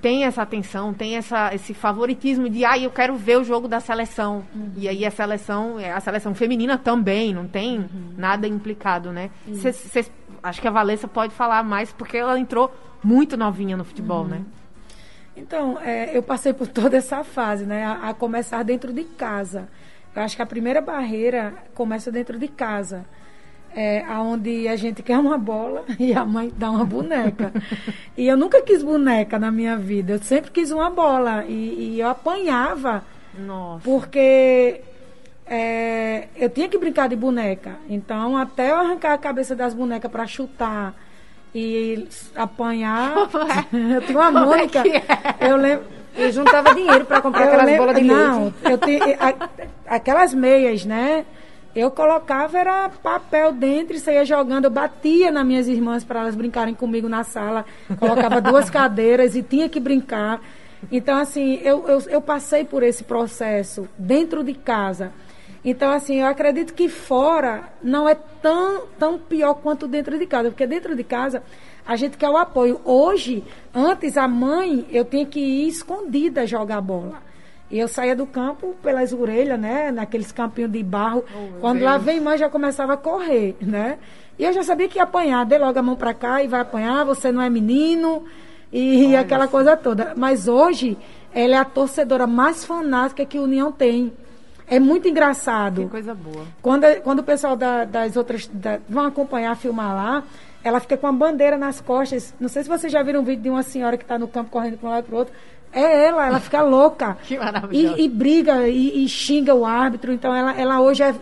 tem 0.00 0.24
essa 0.24 0.42
atenção, 0.42 0.94
tem 0.94 1.16
essa, 1.16 1.54
esse 1.54 1.74
favoritismo 1.74 2.48
de, 2.48 2.64
ah, 2.64 2.78
eu 2.78 2.90
quero 2.90 3.14
ver 3.16 3.38
o 3.38 3.44
jogo 3.44 3.68
da 3.68 3.78
seleção. 3.80 4.42
E 4.76 4.88
aí 4.88 5.04
a 5.04 5.10
seleção, 5.10 5.78
é, 5.78 5.92
a 5.92 6.00
seleção 6.00 6.34
feminina 6.34 6.78
também, 6.78 7.34
não 7.34 7.46
tem 7.46 7.84
nada 8.16 8.48
implicado, 8.48 9.12
né? 9.12 9.30
Cês- 9.54 9.76
cês- 9.76 10.10
acho 10.42 10.60
que 10.60 10.68
a 10.68 10.70
Valessa 10.70 11.06
pode 11.06 11.32
falar 11.34 11.62
mais, 11.62 11.92
porque 11.92 12.16
ela 12.16 12.38
entrou 12.38 12.72
muito 13.02 13.36
novinha 13.36 13.76
no 13.76 13.84
futebol, 13.84 14.24
né? 14.26 14.42
Então, 15.36 15.78
é, 15.80 16.16
eu 16.16 16.22
passei 16.22 16.52
por 16.52 16.66
toda 16.68 16.96
essa 16.96 17.24
fase, 17.24 17.64
né? 17.64 17.84
A, 17.84 18.10
a 18.10 18.14
começar 18.14 18.62
dentro 18.62 18.92
de 18.92 19.04
casa. 19.04 19.68
Eu 20.14 20.22
acho 20.22 20.36
que 20.36 20.42
a 20.42 20.46
primeira 20.46 20.80
barreira 20.80 21.54
começa 21.74 22.10
dentro 22.10 22.38
de 22.38 22.48
casa. 22.48 23.04
É, 23.74 24.04
onde 24.18 24.68
a 24.68 24.76
gente 24.76 25.02
quer 25.02 25.16
uma 25.18 25.38
bola 25.38 25.86
e 25.98 26.12
a 26.12 26.24
mãe 26.26 26.52
dá 26.54 26.70
uma 26.70 26.84
boneca. 26.84 27.52
e 28.16 28.28
eu 28.28 28.36
nunca 28.36 28.60
quis 28.60 28.82
boneca 28.82 29.38
na 29.38 29.50
minha 29.50 29.76
vida. 29.78 30.14
Eu 30.14 30.18
sempre 30.18 30.50
quis 30.50 30.70
uma 30.70 30.90
bola. 30.90 31.44
E, 31.46 31.94
e 31.94 32.00
eu 32.00 32.08
apanhava 32.08 33.02
Nossa. 33.38 33.82
porque 33.82 34.82
é, 35.46 36.28
eu 36.36 36.48
tinha 36.48 36.68
que 36.68 36.78
brincar 36.78 37.08
de 37.08 37.16
boneca. 37.16 37.76
Então, 37.88 38.36
até 38.36 38.70
eu 38.70 38.76
arrancar 38.76 39.12
a 39.12 39.18
cabeça 39.18 39.54
das 39.54 39.74
bonecas 39.74 40.10
para 40.10 40.26
chutar 40.26 40.94
e 41.54 42.08
apanhar. 42.34 43.14
eu 43.72 44.00
tinha 44.02 44.18
uma 44.18 44.32
Como 44.32 44.54
é 44.54 44.56
Mônica. 44.58 44.82
que 44.82 44.88
é? 44.90 45.02
Eu 45.40 45.56
lembro. 45.56 45.84
Eu 46.14 46.30
juntava 46.30 46.74
dinheiro 46.74 47.06
pra 47.06 47.22
comprar 47.22 47.40
eu 47.42 47.46
aquelas 47.48 47.66
lembro- 47.66 47.86
bolas 47.86 47.96
de 47.96 48.04
Não, 48.06 48.52
eu 48.64 48.76
tinha, 48.76 49.16
a- 49.18 49.48
aquelas 49.96 50.34
meias, 50.34 50.84
né? 50.84 51.24
Eu 51.74 51.90
colocava 51.90 52.58
era 52.58 52.90
papel 53.02 53.50
dentro 53.52 53.96
e 53.96 53.98
saía 53.98 54.22
jogando. 54.22 54.66
Eu 54.66 54.70
batia 54.70 55.30
nas 55.30 55.46
minhas 55.46 55.68
irmãs 55.68 56.04
para 56.04 56.20
elas 56.20 56.34
brincarem 56.34 56.74
comigo 56.74 57.08
na 57.08 57.24
sala. 57.24 57.64
Colocava 57.98 58.42
duas 58.42 58.68
cadeiras 58.70 59.34
e 59.34 59.42
tinha 59.42 59.70
que 59.70 59.80
brincar. 59.80 60.38
Então, 60.90 61.16
assim, 61.16 61.60
eu, 61.62 61.88
eu, 61.88 62.02
eu 62.10 62.20
passei 62.20 62.62
por 62.62 62.82
esse 62.82 63.04
processo 63.04 63.88
dentro 63.96 64.44
de 64.44 64.52
casa. 64.52 65.12
Então, 65.64 65.92
assim, 65.92 66.20
eu 66.20 66.26
acredito 66.26 66.74
que 66.74 66.88
fora 66.88 67.68
não 67.82 68.08
é 68.08 68.14
tão, 68.14 68.86
tão 68.98 69.18
pior 69.18 69.54
quanto 69.54 69.86
dentro 69.86 70.18
de 70.18 70.26
casa. 70.26 70.50
Porque 70.50 70.66
dentro 70.66 70.96
de 70.96 71.04
casa 71.04 71.42
a 71.86 71.94
gente 71.94 72.16
quer 72.16 72.28
o 72.28 72.36
apoio. 72.36 72.80
Hoje, 72.84 73.44
antes, 73.72 74.16
a 74.16 74.26
mãe, 74.26 74.86
eu 74.90 75.04
tinha 75.04 75.24
que 75.24 75.40
ir 75.40 75.68
escondida 75.68 76.46
jogar 76.46 76.80
bola. 76.80 77.22
E 77.70 77.78
eu 77.78 77.88
saía 77.88 78.14
do 78.14 78.26
campo 78.26 78.74
pelas 78.82 79.12
orelhas, 79.12 79.58
né? 79.58 79.90
Naqueles 79.90 80.30
campinhos 80.30 80.70
de 80.70 80.82
barro. 80.82 81.24
Quando 81.60 81.82
lá 81.82 81.96
vem 81.96 82.20
mãe, 82.20 82.36
já 82.36 82.48
começava 82.48 82.94
a 82.94 82.96
correr, 82.96 83.56
né? 83.60 83.98
E 84.38 84.44
eu 84.44 84.52
já 84.52 84.62
sabia 84.62 84.88
que 84.88 84.98
ia 84.98 85.04
apanhar. 85.04 85.46
Dê 85.46 85.56
logo 85.58 85.78
a 85.78 85.82
mão 85.82 85.96
pra 85.96 86.12
cá 86.12 86.42
e 86.42 86.48
vai 86.48 86.60
apanhar. 86.60 87.04
Você 87.04 87.32
não 87.32 87.40
é 87.40 87.48
menino. 87.48 88.24
E 88.70 89.14
aquela 89.16 89.48
coisa 89.48 89.76
toda. 89.76 90.12
Mas 90.16 90.48
hoje, 90.48 90.98
ela 91.32 91.54
é 91.54 91.58
a 91.58 91.64
torcedora 91.64 92.26
mais 92.26 92.64
fanática 92.64 93.24
que 93.24 93.38
o 93.38 93.44
União 93.44 93.72
tem. 93.72 94.12
É 94.74 94.80
muito 94.80 95.06
engraçado. 95.08 95.82
Que 95.84 95.88
coisa 95.90 96.14
boa. 96.14 96.46
Quando, 96.62 96.84
quando 97.02 97.18
o 97.18 97.22
pessoal 97.22 97.54
da- 97.56 97.84
das 97.84 98.16
outras 98.16 98.46
da- 98.52 98.78
vão 98.88 99.04
acompanhar, 99.06 99.54
filmar 99.56 99.94
lá, 99.94 100.22
ela 100.64 100.80
fica 100.80 100.96
com 100.96 101.06
a 101.06 101.12
bandeira 101.12 101.58
nas 101.58 101.80
costas. 101.80 102.32
Não 102.40 102.48
sei 102.48 102.62
se 102.62 102.68
vocês 102.68 102.92
já 102.92 103.02
viram 103.02 103.20
um 103.20 103.24
vídeo 103.24 103.42
de 103.42 103.50
uma 103.50 103.62
senhora 103.62 103.96
que 103.96 104.04
está 104.04 104.18
no 104.18 104.26
campo 104.28 104.50
correndo 104.50 104.78
para 104.78 104.88
um 104.88 104.92
lado 104.92 105.04
e 105.04 105.06
para 105.08 105.14
o 105.14 105.18
outro. 105.18 105.34
É 105.72 106.06
ela, 106.06 106.26
ela 106.26 106.40
fica 106.40 106.62
louca. 106.62 107.16
Que 107.24 107.38
maravilhoso. 107.38 107.96
E, 107.98 108.04
e 108.04 108.08
briga 108.08 108.68
e, 108.68 109.04
e 109.04 109.08
xinga 109.08 109.54
o 109.54 109.64
árbitro. 109.66 110.12
Então 110.12 110.34
ela, 110.34 110.52
ela 110.58 110.80
hoje 110.80 111.02
é, 111.02 111.14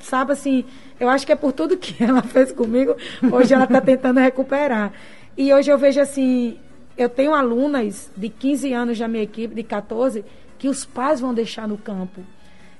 sabe 0.00 0.32
assim, 0.32 0.64
eu 0.98 1.08
acho 1.08 1.24
que 1.26 1.32
é 1.32 1.36
por 1.36 1.52
tudo 1.52 1.76
que 1.76 1.94
ela 2.02 2.22
fez 2.22 2.50
comigo, 2.52 2.96
hoje 3.32 3.52
ela 3.54 3.64
está 3.64 3.80
tentando 3.80 4.18
recuperar. 4.20 4.92
E 5.36 5.52
hoje 5.52 5.70
eu 5.70 5.76
vejo 5.78 6.00
assim, 6.00 6.58
eu 6.96 7.08
tenho 7.08 7.34
alunas 7.34 8.10
de 8.16 8.28
15 8.28 8.72
anos 8.72 8.98
da 8.98 9.06
minha 9.06 9.22
equipe, 9.22 9.54
de 9.54 9.62
14, 9.62 10.24
que 10.58 10.68
os 10.68 10.84
pais 10.84 11.20
vão 11.20 11.34
deixar 11.34 11.68
no 11.68 11.76
campo. 11.76 12.22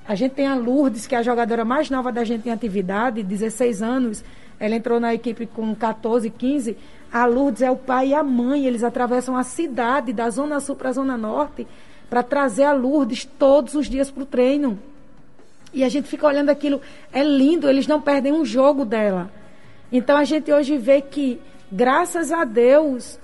A 0.08 0.14
gente 0.14 0.32
tem 0.32 0.46
a 0.46 0.54
Lourdes, 0.54 1.06
que 1.06 1.16
é 1.16 1.18
a 1.18 1.22
jogadora 1.22 1.64
mais 1.64 1.90
nova 1.90 2.12
da 2.12 2.22
gente 2.22 2.48
em 2.48 2.52
atividade, 2.52 3.24
16 3.24 3.82
anos. 3.82 4.22
Ela 4.58 4.76
entrou 4.76 5.00
na 5.00 5.12
equipe 5.12 5.46
com 5.46 5.74
14, 5.74 6.30
15. 6.30 6.76
A 7.12 7.26
Lourdes 7.26 7.62
é 7.62 7.70
o 7.70 7.76
pai 7.76 8.08
e 8.08 8.14
a 8.14 8.22
mãe. 8.22 8.66
Eles 8.66 8.84
atravessam 8.84 9.36
a 9.36 9.42
cidade, 9.42 10.12
da 10.12 10.30
Zona 10.30 10.60
Sul 10.60 10.76
para 10.76 10.90
a 10.90 10.92
Zona 10.92 11.16
Norte, 11.16 11.66
para 12.08 12.22
trazer 12.22 12.64
a 12.64 12.72
Lourdes 12.72 13.24
todos 13.24 13.74
os 13.74 13.88
dias 13.88 14.08
para 14.08 14.22
o 14.22 14.26
treino. 14.26 14.78
E 15.74 15.82
a 15.82 15.88
gente 15.88 16.06
fica 16.06 16.26
olhando 16.26 16.50
aquilo. 16.50 16.80
É 17.12 17.24
lindo, 17.24 17.68
eles 17.68 17.88
não 17.88 18.00
perdem 18.00 18.32
um 18.32 18.44
jogo 18.44 18.84
dela. 18.84 19.28
Então 19.90 20.16
a 20.16 20.24
gente 20.24 20.52
hoje 20.52 20.78
vê 20.78 21.00
que, 21.00 21.40
graças 21.70 22.30
a 22.30 22.44
Deus, 22.44 23.18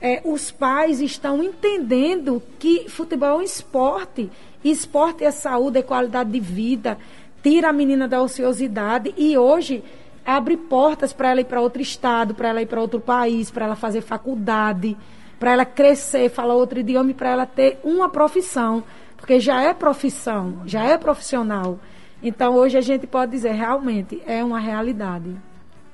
é, 0.00 0.22
os 0.24 0.52
pais 0.52 1.00
estão 1.00 1.42
entendendo 1.42 2.40
que 2.58 2.88
futebol 2.88 3.28
é 3.28 3.34
um 3.34 3.42
esporte. 3.42 4.30
Esporte 4.64 5.24
é 5.24 5.30
saúde, 5.30 5.78
é 5.78 5.82
qualidade 5.82 6.30
de 6.30 6.40
vida. 6.40 6.98
Tira 7.42 7.68
a 7.68 7.72
menina 7.72 8.08
da 8.08 8.20
ociosidade. 8.20 9.14
E 9.16 9.36
hoje 9.36 9.84
abre 10.24 10.56
portas 10.56 11.12
para 11.12 11.30
ela 11.30 11.40
ir 11.40 11.44
para 11.44 11.60
outro 11.60 11.80
estado, 11.80 12.34
para 12.34 12.48
ela 12.48 12.60
ir 12.60 12.66
para 12.66 12.80
outro 12.80 13.00
país, 13.00 13.50
para 13.50 13.64
ela 13.64 13.76
fazer 13.76 14.02
faculdade, 14.02 14.96
para 15.38 15.52
ela 15.52 15.64
crescer, 15.64 16.28
falar 16.28 16.54
outro 16.54 16.80
idioma 16.80 17.10
e 17.10 17.14
para 17.14 17.30
ela 17.30 17.46
ter 17.46 17.78
uma 17.82 18.08
profissão. 18.08 18.84
Porque 19.16 19.40
já 19.40 19.62
é 19.62 19.72
profissão, 19.72 20.62
já 20.66 20.84
é 20.84 20.98
profissional. 20.98 21.78
Então 22.22 22.54
hoje 22.54 22.76
a 22.76 22.80
gente 22.80 23.06
pode 23.06 23.32
dizer, 23.32 23.52
realmente, 23.52 24.22
é 24.26 24.42
uma 24.44 24.58
realidade. 24.58 25.34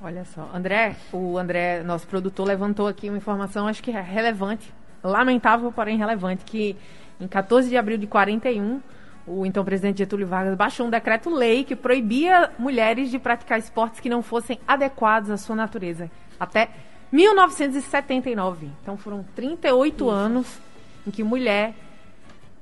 Olha 0.03 0.25
só, 0.25 0.51
André, 0.55 0.97
o 1.13 1.39
André, 1.39 1.83
nosso 1.83 2.07
produtor, 2.07 2.47
levantou 2.47 2.87
aqui 2.87 3.09
uma 3.09 3.17
informação, 3.17 3.67
acho 3.67 3.83
que 3.83 3.91
é 3.91 4.01
relevante, 4.01 4.71
lamentável, 5.03 5.73
porém 5.73 5.97
relevante, 5.97 6.45
que 6.45 6.77
em 7.21 7.29
14 7.29 7.69
de 7.69 7.77
abril 7.77 7.99
de 7.99 8.07
41, 8.07 8.81
o 9.27 9.47
então 9.47 9.65
presidente 9.65 9.99
Getúlio 9.99 10.27
Vargas 10.27 10.55
baixou 10.57 10.87
um 10.87 10.91
decreto-lei 10.91 11.65
que 11.65 11.75
proibia 11.75 12.51
mulheres 12.59 13.11
de 13.11 13.19
praticar 13.19 13.59
esportes 13.59 14.01
que 14.01 14.09
não 14.09 14.23
fossem 14.23 14.59
adequados 14.67 15.31
à 15.31 15.37
sua 15.37 15.57
natureza. 15.57 16.11
Até 16.39 16.69
1979. 17.11 18.69
Então 18.83 18.97
foram 18.97 19.25
38 19.35 20.11
anos 20.11 20.59
em 21.07 21.11
que 21.11 21.23
mulher, 21.23 21.75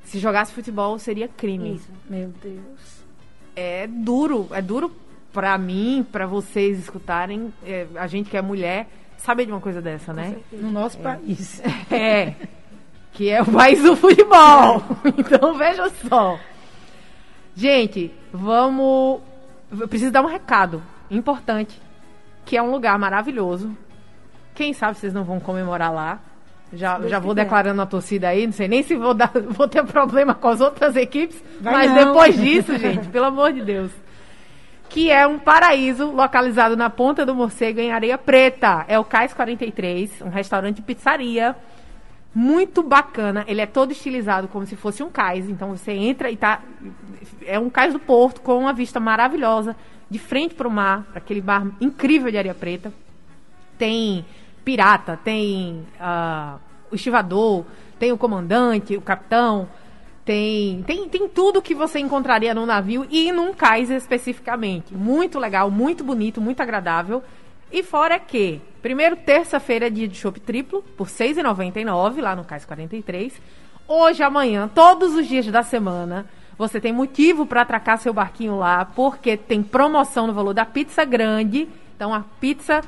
se 0.05 0.19
jogasse 0.19 0.53
futebol, 0.53 0.99
seria 0.99 1.27
crime 1.29 1.77
Isso. 1.77 1.91
Meu 2.09 2.33
Deus. 2.43 3.05
é 3.57 3.87
duro, 3.87 4.49
é 4.53 4.61
duro 4.61 4.93
pra 5.33 5.57
mim, 5.57 6.07
pra 6.13 6.27
vocês 6.27 6.79
escutarem, 6.79 7.53
é, 7.65 7.87
a 7.97 8.07
gente 8.07 8.29
que 8.29 8.37
é 8.37 8.43
mulher, 8.43 8.87
saber 9.17 9.47
de 9.47 9.53
uma 9.53 9.61
coisa 9.61 9.81
dessa, 9.81 10.13
né? 10.13 10.37
No 10.53 10.71
nosso 10.71 10.99
país. 10.99 11.63
É, 11.91 12.35
que 13.13 13.29
é 13.29 13.43
o 13.43 13.47
país 13.47 13.83
do 13.83 13.95
futebol. 13.97 14.83
Então 15.19 15.55
veja 15.55 15.89
só. 16.09 16.39
Gente, 17.55 18.13
vamos. 18.33 19.21
Eu 19.71 19.89
preciso 19.89 20.11
dar 20.13 20.23
um 20.23 20.27
recado 20.27 20.83
importante, 21.11 21.81
que 22.45 22.57
é 22.57 22.63
um 22.63 22.71
lugar 22.71 22.99
maravilhoso. 22.99 23.77
Quem 24.55 24.73
sabe 24.73 24.99
vocês 24.99 25.13
não 25.13 25.25
vão 25.25 25.39
comemorar 25.41 25.93
lá. 25.93 26.21
Já, 26.73 26.99
já 27.07 27.19
vou 27.19 27.35
declarando 27.35 27.83
a 27.83 27.87
torcida 27.87 28.29
aí, 28.29 28.47
não 28.47 28.53
sei 28.55 28.67
nem 28.67 28.83
se 28.83 28.97
vou, 28.97 29.13
dar, 29.13 29.31
vou 29.51 29.69
ter 29.69 29.85
problema 29.85 30.35
com 30.35 30.49
as 30.49 30.59
outras 30.59 30.97
equipes, 30.97 31.43
Vai 31.61 31.71
mas 31.71 31.91
não. 31.91 32.07
depois 32.07 32.41
disso, 32.41 32.75
gente, 32.81 33.09
pelo 33.09 33.27
amor 33.27 33.53
de 33.53 33.61
Deus. 33.61 33.91
Que 34.89 35.11
é 35.11 35.27
um 35.27 35.39
paraíso 35.39 36.11
localizado 36.11 36.75
na 36.75 36.89
Ponta 36.89 37.27
do 37.27 37.35
Morcego, 37.35 37.79
em 37.79 37.93
Areia 37.93 38.17
Preta. 38.17 38.87
É 38.89 38.99
o 38.99 39.05
Cais 39.05 39.35
43, 39.35 40.23
um 40.23 40.31
restaurante 40.31 40.79
e 40.79 40.83
pizzaria 40.83 41.55
muito 42.35 42.83
bacana. 42.83 43.45
Ele 43.47 43.61
é 43.61 43.67
todo 43.67 43.93
estilizado 43.93 44.49
como 44.49 44.67
se 44.67 44.77
fosse 44.77 45.03
um 45.03 45.11
cais. 45.11 45.49
Então 45.49 45.77
você 45.77 45.93
entra 45.93 46.31
e 46.31 46.37
tá. 46.37 46.61
É 47.45 47.59
um 47.59 47.71
cais 47.71 47.93
do 47.93 47.99
porto 47.99 48.41
com 48.41 48.59
uma 48.59 48.73
vista 48.73 48.99
maravilhosa, 48.99 49.77
de 50.09 50.19
frente 50.19 50.55
para 50.55 50.69
o 50.69 50.71
mar, 50.71 51.07
aquele 51.15 51.43
mar 51.43 51.67
incrível 51.81 52.31
de 52.31 52.39
areia 52.39 52.55
preta. 52.55 52.93
Tem 53.79 54.25
pirata, 54.65 55.19
tem 55.23 55.87
uh, 56.01 56.59
o 56.91 56.95
estivador, 56.95 57.65
tem 57.99 58.13
o 58.13 58.19
comandante, 58.19 58.97
o 58.97 59.01
capitão. 59.01 59.69
Tem, 60.25 60.85
tem, 60.85 61.09
tem 61.09 61.29
tudo 61.29 61.61
que 61.61 61.75
você 61.75 61.99
encontraria 61.99 62.55
num 62.55 62.65
navio 62.65 63.05
e 63.11 63.33
num 63.33 63.53
cais 63.53 63.91
especificamente. 63.91 64.95
Muito 64.95 65.37
legal, 65.37 65.69
muito 65.69 66.05
bonito, 66.05 66.41
muito 66.41 66.63
agradável. 66.63 67.25
E 67.73 67.83
fora 67.83 68.19
que, 68.21 68.61
primeiro, 68.83 69.17
terça-feira 69.17 69.87
é 69.87 69.91
dia 69.91 70.07
de 70.07 70.15
chopp 70.15 70.39
triplo, 70.39 70.83
por 70.95 71.07
R$ 71.07 71.13
6,99, 71.15 72.21
lá 72.21 72.37
no 72.37 72.45
Cais 72.45 72.67
43. 72.67 73.41
Hoje, 73.89 74.23
amanhã, 74.23 74.71
todos 74.73 75.15
os 75.15 75.27
dias 75.27 75.47
da 75.47 75.63
semana, 75.63 76.27
você 76.59 76.79
tem 76.79 76.93
motivo 76.93 77.47
para 77.47 77.63
atracar 77.63 77.97
seu 77.97 78.13
barquinho 78.13 78.59
lá, 78.59 78.85
porque 78.85 79.39
tem 79.39 79.63
promoção 79.63 80.27
no 80.27 80.35
valor 80.35 80.53
da 80.53 80.67
pizza 80.67 81.03
grande. 81.03 81.67
Então, 81.97 82.13
a 82.13 82.21
pizza 82.21 82.83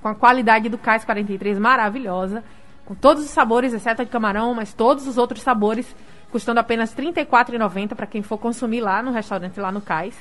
com 0.00 0.08
a 0.08 0.14
qualidade 0.14 0.70
do 0.70 0.78
Cais 0.78 1.04
43 1.04 1.58
maravilhosa, 1.58 2.42
com 2.86 2.94
todos 2.94 3.22
os 3.22 3.30
sabores, 3.30 3.74
exceto 3.74 4.00
a 4.00 4.04
de 4.04 4.10
camarão, 4.10 4.54
mas 4.54 4.72
todos 4.72 5.06
os 5.06 5.18
outros 5.18 5.42
sabores, 5.42 5.94
custando 6.30 6.58
apenas 6.58 6.94
R$ 6.94 7.12
34,90 7.12 7.94
para 7.94 8.06
quem 8.06 8.22
for 8.22 8.38
consumir 8.38 8.80
lá 8.80 9.02
no 9.02 9.12
restaurante, 9.12 9.60
lá 9.60 9.70
no 9.70 9.82
Cais. 9.82 10.16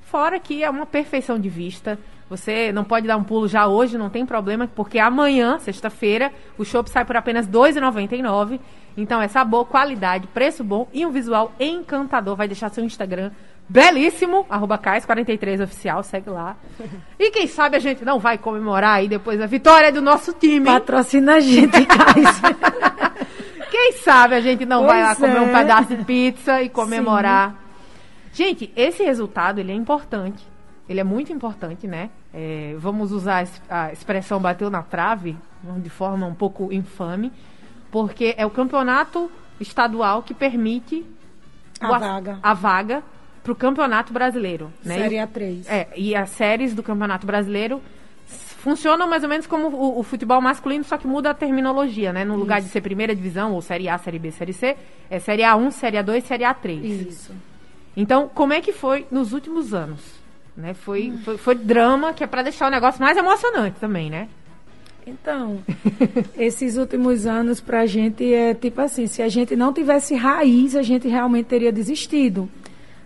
Fora 0.00 0.40
que 0.40 0.64
é 0.64 0.70
uma 0.70 0.86
perfeição 0.86 1.38
de 1.38 1.50
vista 1.50 1.98
você 2.30 2.70
não 2.70 2.84
pode 2.84 3.08
dar 3.08 3.16
um 3.16 3.24
pulo 3.24 3.48
já 3.48 3.66
hoje, 3.66 3.98
não 3.98 4.08
tem 4.08 4.24
problema, 4.24 4.68
porque 4.72 5.00
amanhã, 5.00 5.58
sexta-feira, 5.58 6.32
o 6.56 6.64
show 6.64 6.86
sai 6.86 7.04
por 7.04 7.16
apenas 7.16 7.44
R$ 7.46 7.52
2,99. 7.52 8.60
Então 8.96 9.20
é 9.20 9.26
sabor, 9.26 9.66
qualidade, 9.66 10.28
preço 10.28 10.62
bom 10.62 10.86
e 10.92 11.04
um 11.04 11.10
visual 11.10 11.52
encantador. 11.58 12.36
Vai 12.36 12.46
deixar 12.46 12.68
seu 12.68 12.84
Instagram 12.84 13.32
belíssimo, 13.68 14.46
arroba 14.48 14.78
Cais43oficial, 14.78 16.04
segue 16.04 16.30
lá. 16.30 16.56
E 17.18 17.32
quem 17.32 17.48
sabe 17.48 17.76
a 17.76 17.80
gente 17.80 18.04
não 18.04 18.20
vai 18.20 18.38
comemorar 18.38 18.98
aí 18.98 19.08
depois 19.08 19.40
a 19.40 19.46
vitória 19.46 19.90
do 19.90 20.00
nosso 20.00 20.32
time. 20.32 20.66
Patrocina 20.66 21.34
a 21.34 21.40
gente, 21.40 21.84
Cais. 21.84 22.40
quem 23.72 23.92
sabe 23.94 24.36
a 24.36 24.40
gente 24.40 24.64
não 24.64 24.84
pois 24.84 24.92
vai 24.92 25.02
lá 25.02 25.16
comer 25.16 25.36
é. 25.36 25.40
um 25.40 25.52
pedaço 25.52 25.96
de 25.96 26.04
pizza 26.04 26.62
e 26.62 26.68
comemorar. 26.68 27.50
Sim. 28.32 28.44
Gente, 28.44 28.72
esse 28.76 29.02
resultado 29.02 29.58
ele 29.58 29.72
é 29.72 29.74
importante. 29.74 30.46
Ele 30.88 31.00
é 31.00 31.04
muito 31.04 31.32
importante, 31.32 31.86
né? 31.86 32.10
É, 32.32 32.74
vamos 32.78 33.12
usar 33.12 33.46
a 33.68 33.92
expressão 33.92 34.40
bateu 34.40 34.70
na 34.70 34.82
trave, 34.82 35.36
de 35.78 35.90
forma 35.90 36.26
um 36.26 36.34
pouco 36.34 36.72
infame, 36.72 37.32
porque 37.90 38.34
é 38.36 38.46
o 38.46 38.50
campeonato 38.50 39.30
estadual 39.60 40.22
que 40.22 40.32
permite 40.32 41.04
a 41.80 41.98
vaga, 41.98 42.38
a 42.42 42.54
vaga 42.54 43.02
para 43.42 43.52
o 43.52 43.56
campeonato 43.56 44.12
brasileiro. 44.12 44.72
Né? 44.84 44.96
Série 44.96 45.16
A3. 45.16 45.64
É, 45.68 45.88
e 45.96 46.14
as 46.14 46.30
séries 46.30 46.74
do 46.74 46.82
campeonato 46.82 47.26
brasileiro 47.26 47.80
funcionam 48.26 49.08
mais 49.08 49.22
ou 49.22 49.28
menos 49.28 49.46
como 49.46 49.68
o, 49.68 49.98
o, 49.98 50.02
futebol 50.02 50.40
masculino, 50.40 50.84
só 50.84 50.98
que 50.98 51.06
muda 51.06 51.30
a 51.30 51.34
terminologia, 51.34 52.12
né? 52.12 52.24
No 52.24 52.34
Isso. 52.34 52.40
lugar 52.40 52.60
de 52.60 52.68
ser 52.68 52.82
primeira 52.82 53.16
divisão, 53.16 53.54
ou 53.54 53.62
Série 53.62 53.88
A, 53.88 53.96
Série 53.96 54.18
B, 54.18 54.30
Série 54.30 54.52
C, 54.52 54.76
é 55.08 55.18
Série 55.18 55.42
A1, 55.42 55.70
Série 55.70 55.96
A2, 55.96 56.22
Série 56.22 56.44
A3. 56.44 56.84
Isso. 56.84 57.32
Então, 57.96 58.28
como 58.32 58.52
é 58.52 58.60
que 58.60 58.72
foi 58.72 59.06
nos 59.10 59.32
últimos 59.32 59.72
anos? 59.72 60.19
Né? 60.56 60.74
Foi, 60.74 61.12
foi, 61.24 61.38
foi 61.38 61.54
drama, 61.54 62.12
que 62.12 62.24
é 62.24 62.26
para 62.26 62.42
deixar 62.42 62.68
o 62.68 62.70
negócio 62.70 63.00
mais 63.00 63.16
emocionante 63.16 63.78
também, 63.80 64.10
né? 64.10 64.28
Então, 65.06 65.58
esses 66.36 66.76
últimos 66.76 67.26
anos 67.26 67.60
para 67.60 67.80
a 67.80 67.86
gente 67.86 68.32
é 68.32 68.54
tipo 68.54 68.80
assim, 68.80 69.06
se 69.06 69.22
a 69.22 69.28
gente 69.28 69.56
não 69.56 69.72
tivesse 69.72 70.14
raiz, 70.14 70.76
a 70.76 70.82
gente 70.82 71.08
realmente 71.08 71.46
teria 71.46 71.72
desistido. 71.72 72.48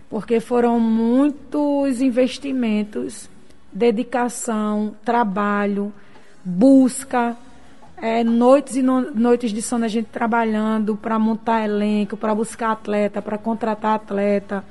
Porque 0.09 0.39
foram 0.39 0.79
muitos 0.79 2.01
investimentos, 2.01 3.29
dedicação, 3.71 4.95
trabalho, 5.03 5.91
busca, 6.43 7.35
é, 7.97 8.23
noites 8.23 8.75
e 8.75 8.81
no, 8.81 9.11
noites 9.11 9.51
de 9.51 9.61
sono 9.61 9.85
a 9.85 9.87
gente 9.87 10.07
trabalhando 10.07 10.95
para 10.95 11.17
montar 11.17 11.63
elenco, 11.63 12.15
para 12.15 12.35
buscar 12.35 12.71
atleta, 12.71 13.21
para 13.21 13.37
contratar 13.37 13.95
atleta 13.95 14.63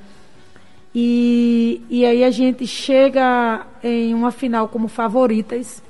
e, 0.97 1.81
e 1.89 2.05
aí 2.05 2.23
a 2.23 2.31
gente 2.31 2.65
chega 2.65 3.67
em 3.83 4.13
uma 4.13 4.31
final 4.31 4.69
como 4.69 4.87
favoritas 4.87 5.83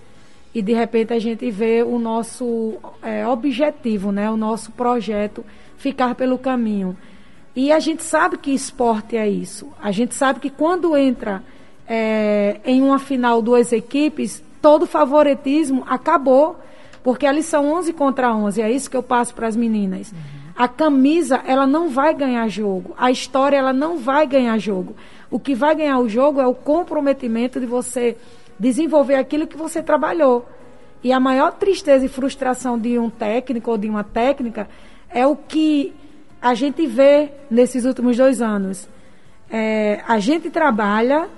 e 0.54 0.64
de 0.64 0.74
repente 0.74 1.14
a 1.14 1.20
gente 1.20 1.52
vê 1.52 1.84
o 1.84 2.00
nosso 2.00 2.74
é, 3.04 3.28
objetivo, 3.28 4.12
né, 4.12 4.32
o 4.32 4.36
nosso 4.36 4.72
projeto 4.72 5.46
ficar 5.78 6.16
pelo 6.16 6.40
caminho. 6.40 6.98
E 7.56 7.72
a 7.72 7.80
gente 7.80 8.04
sabe 8.04 8.38
que 8.38 8.52
esporte 8.52 9.16
é 9.16 9.30
isso. 9.30 9.72
A 9.80 9.92
gente 9.92 10.16
sabe 10.16 10.40
que 10.40 10.50
quando 10.50 10.98
entra 10.98 11.44
é, 11.88 12.60
em 12.66 12.82
uma 12.82 12.98
final 12.98 13.44
duas 13.44 13.72
equipes, 13.72 14.44
todo 14.60 14.88
favoritismo 14.88 15.84
acabou, 15.88 16.60
porque 17.04 17.28
ali 17.28 17.44
são 17.44 17.72
11 17.74 17.94
contra 17.94 18.36
11. 18.36 18.60
É 18.60 18.72
isso 18.72 18.90
que 18.90 18.98
eu 18.98 19.04
passo 19.04 19.36
para 19.36 19.48
as 19.48 19.56
meninas. 19.56 20.12
Uhum. 20.12 20.35
A 20.56 20.68
camisa, 20.68 21.42
ela 21.46 21.68
não 21.68 21.90
vai 21.90 22.14
ganhar 22.14 22.48
jogo. 22.48 22.96
A 22.98 23.12
história, 23.12 23.58
ela 23.58 23.74
não 23.74 23.98
vai 23.98 24.26
ganhar 24.26 24.58
jogo. 24.58 24.96
O 25.30 25.40
que 25.40 25.54
vai 25.54 25.76
ganhar 25.76 26.00
o 26.00 26.08
jogo 26.08 26.40
é 26.40 26.48
o 26.48 26.54
comprometimento 26.54 27.60
de 27.60 27.66
você 27.66 28.16
desenvolver 28.58 29.16
aquilo 29.16 29.48
que 29.48 29.58
você 29.58 29.84
trabalhou. 29.84 30.48
E 31.04 31.12
a 31.12 31.20
maior 31.20 31.54
tristeza 31.54 32.06
e 32.06 32.10
frustração 32.10 32.80
de 32.80 32.98
um 32.98 33.10
técnico 33.10 33.70
ou 33.70 33.78
de 33.78 33.90
uma 33.90 34.04
técnica 34.04 34.68
é 35.10 35.28
o 35.28 35.36
que 35.36 35.94
a 36.42 36.54
gente 36.54 36.86
vê 36.88 37.32
nesses 37.50 37.86
últimos 37.86 38.16
dois 38.16 38.42
anos. 38.42 38.88
É, 39.50 40.02
a 40.08 40.20
gente 40.20 40.50
trabalha 40.50 41.30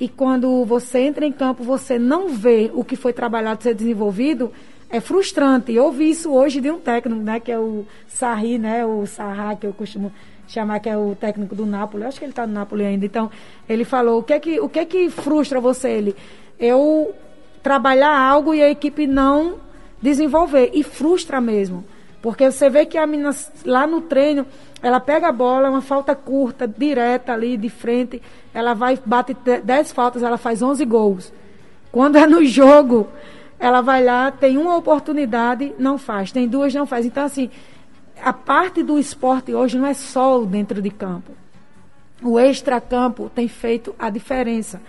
e 0.00 0.08
quando 0.08 0.64
você 0.64 1.00
entra 1.00 1.24
em 1.24 1.32
campo, 1.32 1.62
você 1.62 1.98
não 1.98 2.28
vê 2.28 2.70
o 2.74 2.82
que 2.82 2.96
foi 2.96 3.12
trabalhado 3.12 3.62
ser 3.62 3.74
desenvolvido, 3.74 4.52
é 4.92 5.00
frustrante. 5.00 5.72
Eu 5.72 5.86
ouvi 5.86 6.10
isso 6.10 6.30
hoje 6.30 6.60
de 6.60 6.70
um 6.70 6.78
técnico, 6.78 7.20
né, 7.22 7.40
que 7.40 7.50
é 7.50 7.58
o 7.58 7.86
Sarri, 8.06 8.58
né, 8.58 8.84
o 8.84 9.06
Sarra, 9.06 9.56
que 9.56 9.66
eu 9.66 9.72
costumo 9.72 10.12
chamar, 10.46 10.80
que 10.80 10.88
é 10.88 10.96
o 10.96 11.16
técnico 11.18 11.54
do 11.54 11.64
Napoli. 11.64 12.04
Acho 12.04 12.18
que 12.18 12.26
ele 12.26 12.32
está 12.32 12.46
no 12.46 12.52
Napoli 12.52 12.84
ainda. 12.84 13.06
Então, 13.06 13.30
ele 13.66 13.84
falou, 13.84 14.20
o 14.20 14.22
que 14.22 14.34
é 14.34 14.38
que, 14.38 14.60
o 14.60 14.68
que, 14.68 14.78
é 14.78 14.84
que 14.84 15.08
frustra 15.08 15.58
você? 15.60 15.88
Ele, 15.88 16.14
eu 16.60 17.14
trabalhar 17.62 18.14
algo 18.14 18.52
e 18.52 18.62
a 18.62 18.68
equipe 18.68 19.06
não 19.06 19.54
desenvolver. 20.00 20.70
E 20.74 20.82
frustra 20.82 21.40
mesmo. 21.40 21.84
Porque 22.20 22.50
você 22.50 22.68
vê 22.68 22.84
que 22.84 22.98
a 22.98 23.06
menina 23.06 23.34
lá 23.64 23.86
no 23.86 24.02
treino, 24.02 24.46
ela 24.82 25.00
pega 25.00 25.28
a 25.28 25.32
bola, 25.32 25.70
uma 25.70 25.80
falta 25.80 26.14
curta, 26.14 26.68
direta 26.68 27.32
ali, 27.32 27.56
de 27.56 27.70
frente, 27.70 28.20
ela 28.52 28.74
vai, 28.74 28.98
bate 29.04 29.34
10 29.64 29.90
faltas, 29.92 30.22
ela 30.22 30.36
faz 30.36 30.60
11 30.60 30.84
gols. 30.84 31.32
Quando 31.90 32.16
é 32.16 32.26
no 32.26 32.44
jogo, 32.44 33.08
ela 33.62 33.80
vai 33.80 34.02
lá, 34.02 34.32
tem 34.32 34.58
uma 34.58 34.76
oportunidade, 34.76 35.72
não 35.78 35.96
faz, 35.96 36.32
tem 36.32 36.48
duas, 36.48 36.74
não 36.74 36.84
faz. 36.84 37.06
Então, 37.06 37.24
assim, 37.24 37.48
a 38.20 38.32
parte 38.32 38.82
do 38.82 38.98
esporte 38.98 39.54
hoje 39.54 39.78
não 39.78 39.86
é 39.86 39.94
só 39.94 40.40
o 40.40 40.44
dentro 40.44 40.82
de 40.82 40.90
campo. 40.90 41.30
O 42.20 42.40
extracampo 42.40 43.30
tem 43.32 43.46
feito 43.46 43.94
a 43.96 44.10
diferença. 44.10 44.82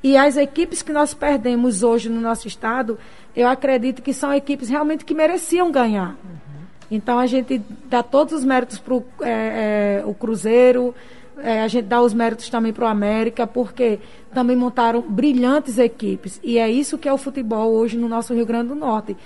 E 0.00 0.16
as 0.16 0.36
equipes 0.36 0.80
que 0.80 0.92
nós 0.92 1.12
perdemos 1.12 1.82
hoje 1.82 2.08
no 2.08 2.20
nosso 2.20 2.46
estado, 2.46 3.00
eu 3.34 3.48
acredito 3.48 4.00
que 4.00 4.12
são 4.12 4.32
equipes 4.32 4.68
realmente 4.68 5.04
que 5.04 5.12
mereciam 5.12 5.72
ganhar. 5.72 6.10
Uhum. 6.10 6.66
Então 6.88 7.18
a 7.18 7.26
gente 7.26 7.60
dá 7.86 8.00
todos 8.00 8.32
os 8.32 8.44
méritos 8.44 8.78
para 8.78 8.94
é, 8.94 9.02
é, 9.28 10.02
o 10.06 10.14
Cruzeiro, 10.14 10.94
é, 11.42 11.62
a 11.62 11.68
gente 11.68 11.86
dá 11.86 12.00
os 12.00 12.14
méritos 12.14 12.48
também 12.48 12.72
para 12.72 12.84
o 12.84 12.88
América, 12.88 13.46
porque 13.46 13.98
também 14.32 14.56
montaram 14.56 15.02
brilhantes 15.02 15.78
equipes. 15.78 16.40
E 16.42 16.58
é 16.58 16.70
isso 16.70 16.98
que 16.98 17.08
é 17.08 17.12
o 17.12 17.18
futebol 17.18 17.72
hoje 17.72 17.96
no 17.96 18.08
nosso 18.08 18.34
Rio 18.34 18.46
Grande 18.46 18.68
do 18.68 18.74
Norte. 18.74 19.16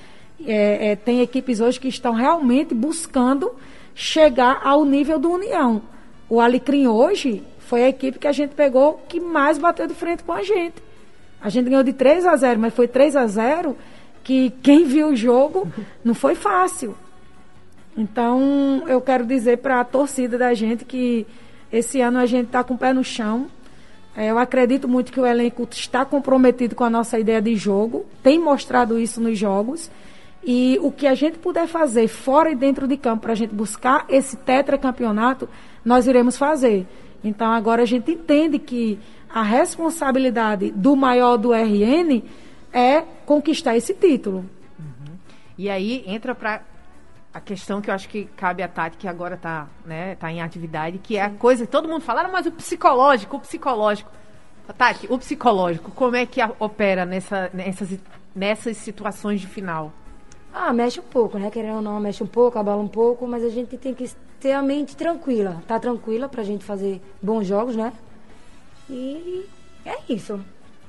É, 0.47 0.93
é, 0.93 0.97
tem 0.97 1.21
equipes 1.21 1.61
hoje 1.61 1.79
que 1.79 1.89
estão 1.89 2.13
realmente 2.13 2.75
buscando 2.75 3.53
chegar 3.95 4.61
ao 4.65 4.85
nível 4.85 5.19
do 5.19 5.31
União. 5.31 5.83
O 6.29 6.41
Alecrim 6.41 6.87
hoje 6.87 7.43
foi 7.61 7.85
a 7.85 7.89
equipe 7.89 8.19
que 8.19 8.27
a 8.27 8.33
gente 8.33 8.55
pegou 8.55 9.03
que 9.09 9.21
mais 9.21 9.59
bateu 9.59 9.87
de 9.87 9.95
frente 9.95 10.23
com 10.23 10.33
a 10.33 10.43
gente. 10.43 10.83
A 11.41 11.49
gente 11.49 11.69
ganhou 11.69 11.85
de 11.85 11.93
3 11.93 12.27
a 12.27 12.37
0, 12.37 12.59
mas 12.59 12.75
foi 12.75 12.89
3 12.89 13.17
a 13.17 13.27
0 13.27 13.77
que 14.23 14.51
quem 14.63 14.85
viu 14.85 15.09
o 15.09 15.17
jogo 15.17 15.69
não 16.03 16.15
foi 16.15 16.35
fácil. 16.35 16.97
Então, 17.97 18.83
eu 18.89 19.01
quero 19.01 19.25
dizer 19.25 19.59
para 19.59 19.81
a 19.81 19.85
torcida 19.85 20.37
da 20.37 20.53
gente 20.55 20.85
que 20.85 21.27
esse 21.73 22.01
ano 22.01 22.19
a 22.19 22.27
gente 22.27 22.47
está 22.47 22.63
com 22.63 22.75
o 22.75 22.79
pé 22.79 22.93
no 22.93 23.05
chão. 23.05 23.47
É, 24.17 24.31
eu 24.31 24.39
acredito 24.39 24.89
muito 24.89 25.13
que 25.13 25.19
o 25.19 25.27
elenco 25.27 25.67
está 25.71 26.05
comprometido 26.05 26.75
com 26.75 26.85
a 26.85 26.91
nossa 26.91 27.19
ideia 27.19 27.43
de 27.43 27.57
jogo, 27.57 28.07
tem 28.23 28.39
mostrado 28.39 28.99
isso 28.99 29.21
nos 29.21 29.39
jogos. 29.39 29.91
E 30.47 30.79
o 30.83 30.93
que 30.93 31.07
a 31.07 31.15
gente 31.15 31.39
puder 31.39 31.67
fazer 31.67 32.07
fora 32.07 32.51
e 32.51 32.55
dentro 32.55 32.87
de 32.87 32.97
campo 32.97 33.23
para 33.23 33.33
a 33.33 33.37
gente 33.37 33.55
buscar 33.55 34.05
esse 34.09 34.37
tetracampeonato, 34.37 35.49
nós 35.85 36.07
iremos 36.07 36.37
fazer. 36.37 36.87
Então 37.25 37.51
agora 37.51 37.83
a 37.83 37.87
gente 37.87 38.13
entende 38.13 38.59
que 38.59 38.99
a 39.29 39.43
responsabilidade 39.43 40.71
do 40.71 40.95
maior 40.95 41.37
do 41.39 41.53
RN 41.53 42.23
é 42.73 43.03
conquistar 43.25 43.77
esse 43.77 43.95
título. 43.95 44.45
Uhum. 44.79 45.17
E 45.57 45.71
aí 45.71 46.05
entra 46.07 46.35
para 46.35 46.61
a 47.35 47.41
questão 47.41 47.81
que 47.81 47.91
eu 47.91 47.95
acho 47.95 48.09
que 48.09 48.27
cabe 48.37 48.63
a 48.63 48.69
Tati, 48.69 48.97
que 48.97 49.09
agora 49.09 49.37
tá, 49.37 49.67
né, 49.85 50.15
tá 50.15 50.31
em 50.31 50.41
atividade, 50.41 50.99
que 50.99 51.17
é 51.17 51.23
a 51.23 51.31
coisa 51.31 51.67
que 51.67 51.73
todo 51.73 51.89
mundo 51.89 52.01
fala, 52.01 52.23
"Ah, 52.23 52.29
mas 52.29 52.47
o 52.47 52.53
psicológico, 52.53 53.37
o 53.37 53.41
psicológico. 53.41 54.09
Tati, 54.79 55.07
o 55.11 55.19
psicológico, 55.19 55.91
como 55.91 56.15
é 56.17 56.25
que 56.25 56.41
opera 56.61 57.05
nessa, 57.05 57.51
nessas, 57.53 57.99
nessas 58.35 58.77
situações 58.79 59.41
de 59.41 59.47
final? 59.49 59.93
Ah, 60.55 60.73
mexe 60.73 61.01
um 61.01 61.03
pouco, 61.03 61.37
né? 61.37 61.51
Querendo 61.51 61.77
ou 61.77 61.83
não, 61.83 61.99
mexe 61.99 62.23
um 62.23 62.27
pouco, 62.27 62.57
abala 62.59 62.81
um 62.81 62.89
pouco, 62.89 63.27
mas 63.27 63.43
a 63.45 63.49
gente 63.49 63.77
tem 63.77 63.93
que 63.93 64.09
ter 64.39 64.53
a 64.53 64.63
mente 64.63 64.97
tranquila. 64.97 65.61
Tá 65.67 65.79
tranquila 65.81 66.29
pra 66.29 66.45
gente 66.45 66.65
fazer 66.65 67.03
bons 67.21 67.45
jogos, 67.47 67.75
né? 67.75 67.93
E 68.89 69.45
é 69.85 69.97
isso. 70.09 70.41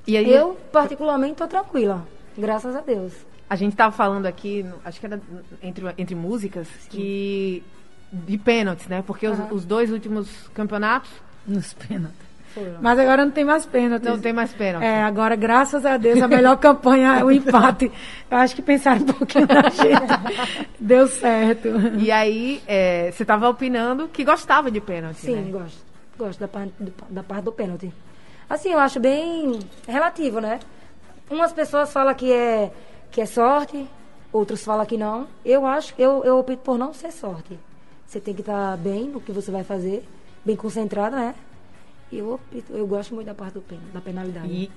E 0.08 0.15
aí, 0.15 0.31
Eu, 0.31 0.55
particularmente, 0.71 1.34
tô 1.36 1.47
tranquila. 1.47 2.08
Graças 2.38 2.75
a 2.75 2.81
Deus. 2.81 3.13
A 3.49 3.55
gente 3.55 3.75
tava 3.75 3.91
falando 3.91 4.25
aqui, 4.25 4.65
acho 4.84 4.99
que 4.99 5.05
era 5.05 5.21
entre, 5.62 5.84
entre 5.97 6.15
músicas, 6.15 6.67
que 6.89 7.63
de 8.12 8.38
pênaltis, 8.38 8.88
né? 8.88 9.03
Porque 9.05 9.27
os, 9.27 9.39
Aham. 9.39 9.53
os 9.53 9.65
dois 9.65 9.91
últimos 9.91 10.29
campeonatos 10.53 11.12
Nos 11.45 11.73
pênaltis. 11.73 12.25
Foram. 12.53 12.77
Mas 12.79 12.97
agora 12.97 13.25
não 13.25 13.31
tem 13.31 13.43
mais 13.43 13.65
pênaltis. 13.65 14.10
não 14.10 14.17
tem 14.17 14.31
mais 14.31 14.53
pênalti. 14.53 14.86
É, 14.86 15.03
agora, 15.03 15.36
graças 15.36 15.86
a 15.86 15.97
Deus, 15.97 16.21
a 16.21 16.27
melhor 16.27 16.55
campanha 16.58 17.19
é 17.19 17.23
o 17.23 17.29
empate. 17.29 17.91
Eu 18.31 18.38
acho 18.38 18.55
que 18.55 18.62
pensaram 18.62 19.01
um 19.01 19.05
pouquinho 19.05 19.45
na 19.45 19.69
gente. 19.69 20.67
Deu 20.79 21.05
certo. 21.08 21.67
E 21.99 22.10
aí, 22.10 22.63
é, 22.65 23.12
você 23.12 23.25
tava 23.25 23.49
opinando 23.49 24.08
que 24.08 24.23
gostava 24.23 24.71
de 24.71 24.79
pênalti, 24.79 25.17
Sim, 25.17 25.36
né? 25.36 25.51
gosto. 25.51 25.86
Gosto 26.17 26.39
da 26.39 26.47
parte, 26.47 26.73
do, 26.79 26.93
da 27.10 27.23
parte 27.23 27.43
do 27.43 27.51
pênalti. 27.51 27.91
Assim, 28.49 28.71
eu 28.71 28.79
acho 28.79 29.01
bem 29.01 29.60
relativo, 29.86 30.39
né? 30.39 30.60
Umas 31.29 31.51
pessoas 31.51 31.91
falam 31.91 32.13
que 32.13 32.31
é, 32.31 32.71
que 33.12 33.22
é 33.22 33.26
sorte, 33.26 33.88
outros 34.32 34.63
falam 34.63 34.86
que 34.86 34.98
não. 34.98 35.28
Eu 35.44 35.65
acho, 35.65 35.94
eu, 35.98 36.24
eu 36.24 36.38
opto 36.39 36.58
por 36.58 36.78
não 36.78 36.94
ser 36.94 37.12
sorte. 37.12 37.58
Você 38.06 38.20
tem 38.20 38.34
que 38.34 38.41
estar 38.41 38.78
bem 38.78 39.06
no 39.06 39.20
que 39.22 39.32
você 39.32 39.52
vai 39.52 39.63
fazer, 39.63 40.08
bem 40.44 40.56
concentrado, 40.56 41.15
né? 41.15 41.34
Eu 42.12 42.34
opto, 42.34 42.63
eu 42.70 42.86
gosto 42.86 43.15
muito 43.15 43.28
da 43.28 43.34
parte 43.34 43.54
do 43.56 43.62
pen, 43.62 43.80
da 43.94 44.00
penalidade. 44.02 44.48
E 44.48 44.72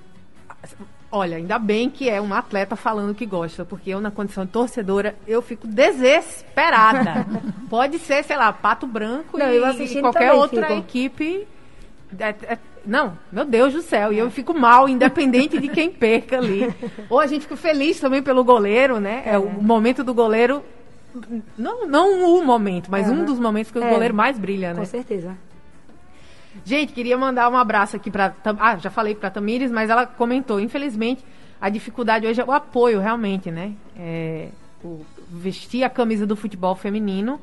olha, 1.11 1.37
ainda 1.37 1.59
bem 1.59 1.89
que 1.89 2.09
é 2.09 2.19
um 2.19 2.33
atleta 2.33 2.75
falando 2.75 3.13
que 3.15 3.25
gosta, 3.25 3.63
porque 3.63 3.91
eu, 3.91 4.01
na 4.01 4.11
condição 4.11 4.45
de 4.45 4.51
torcedora, 4.51 5.15
eu 5.27 5.41
fico 5.41 5.67
desesperada. 5.67 7.25
Pode 7.69 7.99
ser, 7.99 8.23
sei 8.23 8.35
lá, 8.37 8.51
Pato 8.51 8.87
Branco 8.87 9.37
Não, 9.37 9.47
e, 9.51 9.57
e 9.83 10.01
qualquer 10.01 10.19
também 10.27 10.31
outra 10.41 10.67
fico. 10.67 10.79
equipe. 10.79 11.47
É- 12.17 12.29
é- 12.53 12.57
não, 12.89 13.17
meu 13.31 13.45
Deus 13.45 13.73
do 13.73 13.81
céu, 13.81 14.11
e 14.11 14.17
eu 14.17 14.29
fico 14.31 14.53
mal, 14.57 14.89
independente 14.89 15.59
de 15.59 15.67
quem 15.69 15.89
perca 15.91 16.37
ali. 16.37 16.73
Ou 17.09 17.19
a 17.19 17.27
gente 17.27 17.43
fica 17.43 17.55
feliz 17.55 17.99
também 17.99 18.21
pelo 18.23 18.43
goleiro, 18.43 18.99
né? 18.99 19.21
É, 19.25 19.37
o 19.37 19.49
momento 19.49 20.03
do 20.03 20.13
goleiro. 20.13 20.63
Não, 21.57 21.87
não 21.87 22.35
o 22.37 22.45
momento, 22.45 22.89
mas 22.91 23.07
um 23.09 23.13
Aham. 23.17 23.25
dos 23.25 23.39
momentos 23.39 23.71
que 23.71 23.79
o 23.79 23.83
É. 23.83 23.89
goleiro 23.89 24.13
mais 24.13 24.37
brilha, 24.37 24.73
né? 24.73 24.79
Com 24.79 24.85
certeza. 24.85 25.35
Gente, 26.65 26.93
queria 26.93 27.17
mandar 27.17 27.49
um 27.49 27.55
abraço 27.57 27.95
aqui 27.95 28.09
para. 28.11 28.33
Ah, 28.59 28.77
já 28.77 28.89
falei 28.89 29.15
para 29.15 29.29
Tamires, 29.29 29.71
mas 29.71 29.89
ela 29.89 30.05
comentou. 30.05 30.59
Infelizmente, 30.59 31.23
a 31.61 31.69
dificuldade 31.69 32.25
hoje 32.27 32.41
é 32.41 32.45
o 32.45 32.51
apoio, 32.51 32.99
realmente, 32.99 33.49
né? 33.51 33.73
É, 33.97 34.49
o- 34.83 35.05
vestir 35.31 35.83
a 35.83 35.89
camisa 35.89 36.25
do 36.25 36.35
futebol 36.35 36.75
feminino 36.75 37.39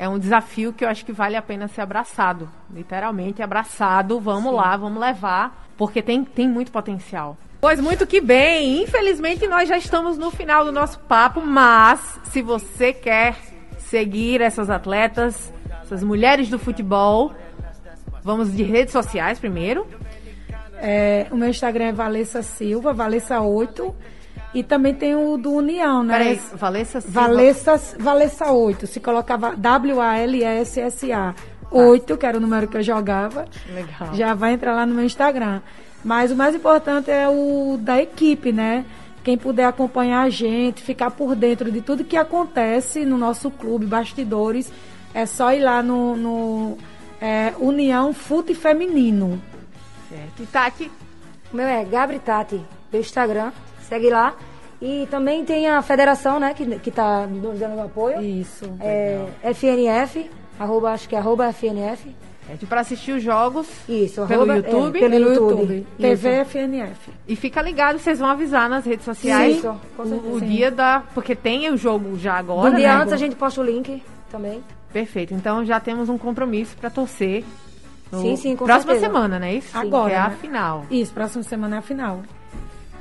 é 0.00 0.08
um 0.08 0.18
desafio 0.18 0.72
que 0.72 0.82
eu 0.82 0.88
acho 0.88 1.04
que 1.04 1.12
vale 1.12 1.36
a 1.36 1.42
pena 1.42 1.68
ser 1.68 1.82
abraçado. 1.82 2.48
Literalmente 2.72 3.42
abraçado. 3.42 4.18
Vamos 4.18 4.54
lá, 4.54 4.74
vamos 4.74 4.98
levar, 4.98 5.68
porque 5.76 6.00
tem, 6.00 6.24
tem 6.24 6.48
muito 6.48 6.72
potencial. 6.72 7.36
Pois 7.60 7.78
muito 7.78 8.06
que 8.06 8.18
bem. 8.18 8.82
Infelizmente, 8.82 9.46
nós 9.46 9.68
já 9.68 9.76
estamos 9.76 10.16
no 10.16 10.30
final 10.30 10.64
do 10.64 10.72
nosso 10.72 10.98
papo, 11.00 11.42
mas 11.42 12.18
se 12.24 12.40
você 12.40 12.94
quer 12.94 13.36
seguir 13.76 14.40
essas 14.40 14.70
atletas, 14.70 15.52
essas 15.82 16.02
mulheres 16.02 16.48
do 16.48 16.58
futebol, 16.58 17.34
vamos 18.24 18.56
de 18.56 18.62
redes 18.62 18.92
sociais 18.92 19.38
primeiro. 19.38 19.86
É, 20.78 21.26
o 21.30 21.36
meu 21.36 21.50
Instagram 21.50 21.88
é 21.88 21.92
Valessa 21.92 22.40
Silva, 22.40 22.94
Valessa8. 22.94 23.94
E 24.52 24.62
também 24.64 24.94
tem 24.94 25.14
o 25.14 25.36
do 25.36 25.52
União, 25.52 26.02
né? 26.02 26.18
Peraí, 26.18 26.40
Valessa. 26.54 27.00
Valessa, 27.00 27.80
Valessa 27.98 28.50
8. 28.50 28.86
Se 28.86 28.98
colocava 28.98 29.54
W-A-L-S-S-A 29.56 31.34
8, 31.70 32.16
que 32.16 32.26
era 32.26 32.36
o 32.36 32.40
número 32.40 32.66
que 32.66 32.76
eu 32.76 32.82
jogava. 32.82 33.46
Legal. 33.72 34.14
Já 34.14 34.34
vai 34.34 34.54
entrar 34.54 34.74
lá 34.74 34.84
no 34.84 34.94
meu 34.94 35.04
Instagram. 35.04 35.60
Mas 36.04 36.32
o 36.32 36.36
mais 36.36 36.54
importante 36.54 37.10
é 37.10 37.28
o 37.28 37.78
da 37.78 38.00
equipe, 38.00 38.52
né? 38.52 38.84
Quem 39.22 39.36
puder 39.36 39.66
acompanhar 39.66 40.22
a 40.22 40.30
gente, 40.30 40.82
ficar 40.82 41.10
por 41.10 41.36
dentro 41.36 41.70
de 41.70 41.80
tudo 41.82 42.04
que 42.04 42.16
acontece 42.16 43.04
no 43.04 43.18
nosso 43.18 43.50
clube, 43.50 43.84
bastidores, 43.84 44.72
é 45.12 45.26
só 45.26 45.52
ir 45.52 45.60
lá 45.60 45.82
no, 45.82 46.16
no 46.16 46.78
é, 47.20 47.52
União 47.58 48.14
Fute 48.14 48.54
Feminino. 48.54 49.40
Certo. 50.08 50.42
E 50.42 50.46
Tati, 50.46 50.90
O 51.52 51.56
meu 51.56 51.66
é 51.66 51.84
Gabri 51.84 52.18
Tati, 52.18 52.60
meu 52.90 53.00
Instagram, 53.00 53.52
segue 53.90 54.08
lá. 54.08 54.34
E 54.80 55.06
também 55.10 55.44
tem 55.44 55.68
a 55.68 55.82
federação, 55.82 56.40
né, 56.40 56.54
que, 56.54 56.64
que 56.78 56.90
tá 56.90 57.26
nos 57.26 57.58
dando 57.58 57.78
apoio. 57.82 58.22
Isso. 58.22 58.64
É 58.80 59.26
FNF, 59.52 60.30
arroba, 60.58 60.92
acho 60.92 61.06
que 61.06 61.14
é 61.14 61.18
arroba 61.18 61.52
FNF. 61.52 62.16
pede 62.48 62.64
para 62.64 62.80
assistir 62.80 63.12
os 63.12 63.22
jogos 63.22 63.68
Isso, 63.86 64.24
pelo 64.26 64.44
arroba, 64.44 64.54
é, 64.54 64.56
YouTube. 64.56 64.98
pelo 64.98 65.10
Pelo 65.12 65.28
YouTube. 65.34 65.50
YouTube. 65.60 65.76
Isso. 65.80 65.96
TV 65.98 66.44
FNF. 66.46 67.10
E 67.28 67.36
fica 67.36 67.60
ligado, 67.60 67.98
vocês 67.98 68.18
vão 68.18 68.30
avisar 68.30 68.70
nas 68.70 68.86
redes 68.86 69.04
sociais 69.04 69.58
Isso, 69.58 69.78
com 69.94 70.02
o, 70.02 70.06
certeza. 70.08 70.34
o 70.34 70.40
dia 70.40 70.70
da. 70.70 71.02
Porque 71.14 71.34
tem 71.36 71.70
o 71.70 71.76
jogo 71.76 72.16
já 72.18 72.34
agora. 72.38 72.70
Um 72.70 72.74
dia 72.76 72.88
né? 72.96 73.02
antes 73.02 73.12
a 73.12 73.18
gente 73.18 73.36
posta 73.36 73.60
o 73.60 73.64
link 73.64 74.02
também. 74.32 74.64
Perfeito. 74.94 75.34
Então 75.34 75.62
já 75.62 75.78
temos 75.78 76.08
um 76.08 76.16
compromisso 76.16 76.74
para 76.78 76.88
torcer. 76.88 77.44
no- 78.10 78.22
Sim, 78.22 78.34
sim, 78.36 78.56
com 78.56 78.64
Próxima 78.64 78.94
certeza. 78.94 79.12
semana, 79.12 79.38
não 79.38 79.46
é 79.46 79.54
isso? 79.56 79.76
Agora, 79.76 80.08
Que 80.08 80.14
é 80.14 80.18
a 80.18 80.28
né? 80.30 80.36
final. 80.40 80.86
Isso, 80.90 81.12
próxima 81.12 81.42
semana 81.42 81.76
é 81.76 81.78
a 81.80 81.82
final. 81.82 82.22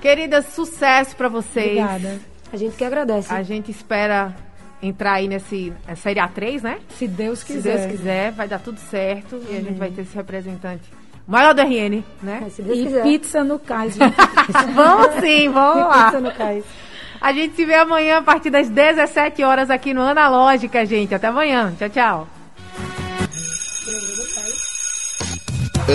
Queridas, 0.02 0.46
sucesso 0.54 1.16
para 1.16 1.28
vocês. 1.28 1.78
Obrigada. 1.78 2.20
A 2.52 2.58
gente 2.58 2.76
que 2.76 2.84
agradece. 2.84 3.34
A 3.34 3.44
gente 3.44 3.70
espera 3.70 4.36
entrar 4.82 5.14
aí 5.14 5.28
nesse 5.28 5.74
é 5.88 5.96
Série 5.96 6.20
A3, 6.20 6.62
né? 6.64 6.80
Se 6.98 7.08
Deus 7.08 7.40
Se 7.40 7.46
quiser. 7.46 7.78
Deus 7.78 7.92
quiser, 7.92 8.32
vai 8.32 8.48
dar 8.48 8.60
tudo 8.60 8.80
certo 8.80 9.42
e 9.50 9.58
a 9.58 9.62
gente 9.62 9.78
vai 9.78 9.92
ter 9.92 10.02
esse 10.02 10.16
representante 10.16 10.84
maior 11.28 11.54
do 11.54 11.62
RN, 11.62 12.04
né? 12.24 12.48
Se 12.50 12.62
Deus 12.62 12.80
E 12.80 12.84
quiser. 12.86 13.04
pizza 13.04 13.44
no 13.44 13.60
cais. 13.60 13.98
vamos 14.74 15.20
sim, 15.22 15.50
vamos 15.50 15.86
lá. 15.86 16.06
Pizza 16.06 16.22
no 16.22 16.32
cais. 16.32 16.64
A 17.22 17.34
gente 17.34 17.56
se 17.56 17.66
vê 17.66 17.76
amanhã 17.76 18.20
a 18.20 18.22
partir 18.22 18.50
das 18.50 18.70
17 18.70 19.44
horas 19.44 19.70
aqui 19.70 19.94
no 19.94 20.02
Analógica, 20.02 20.86
gente. 20.86 21.14
Até 21.14 21.28
amanhã. 21.28 21.74
Tchau, 21.78 21.90
tchau. 21.90 22.28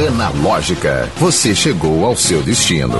Analógica, 0.08 1.08
você 1.16 1.54
chegou 1.54 2.04
ao 2.04 2.16
seu 2.16 2.42
destino. 2.42 2.98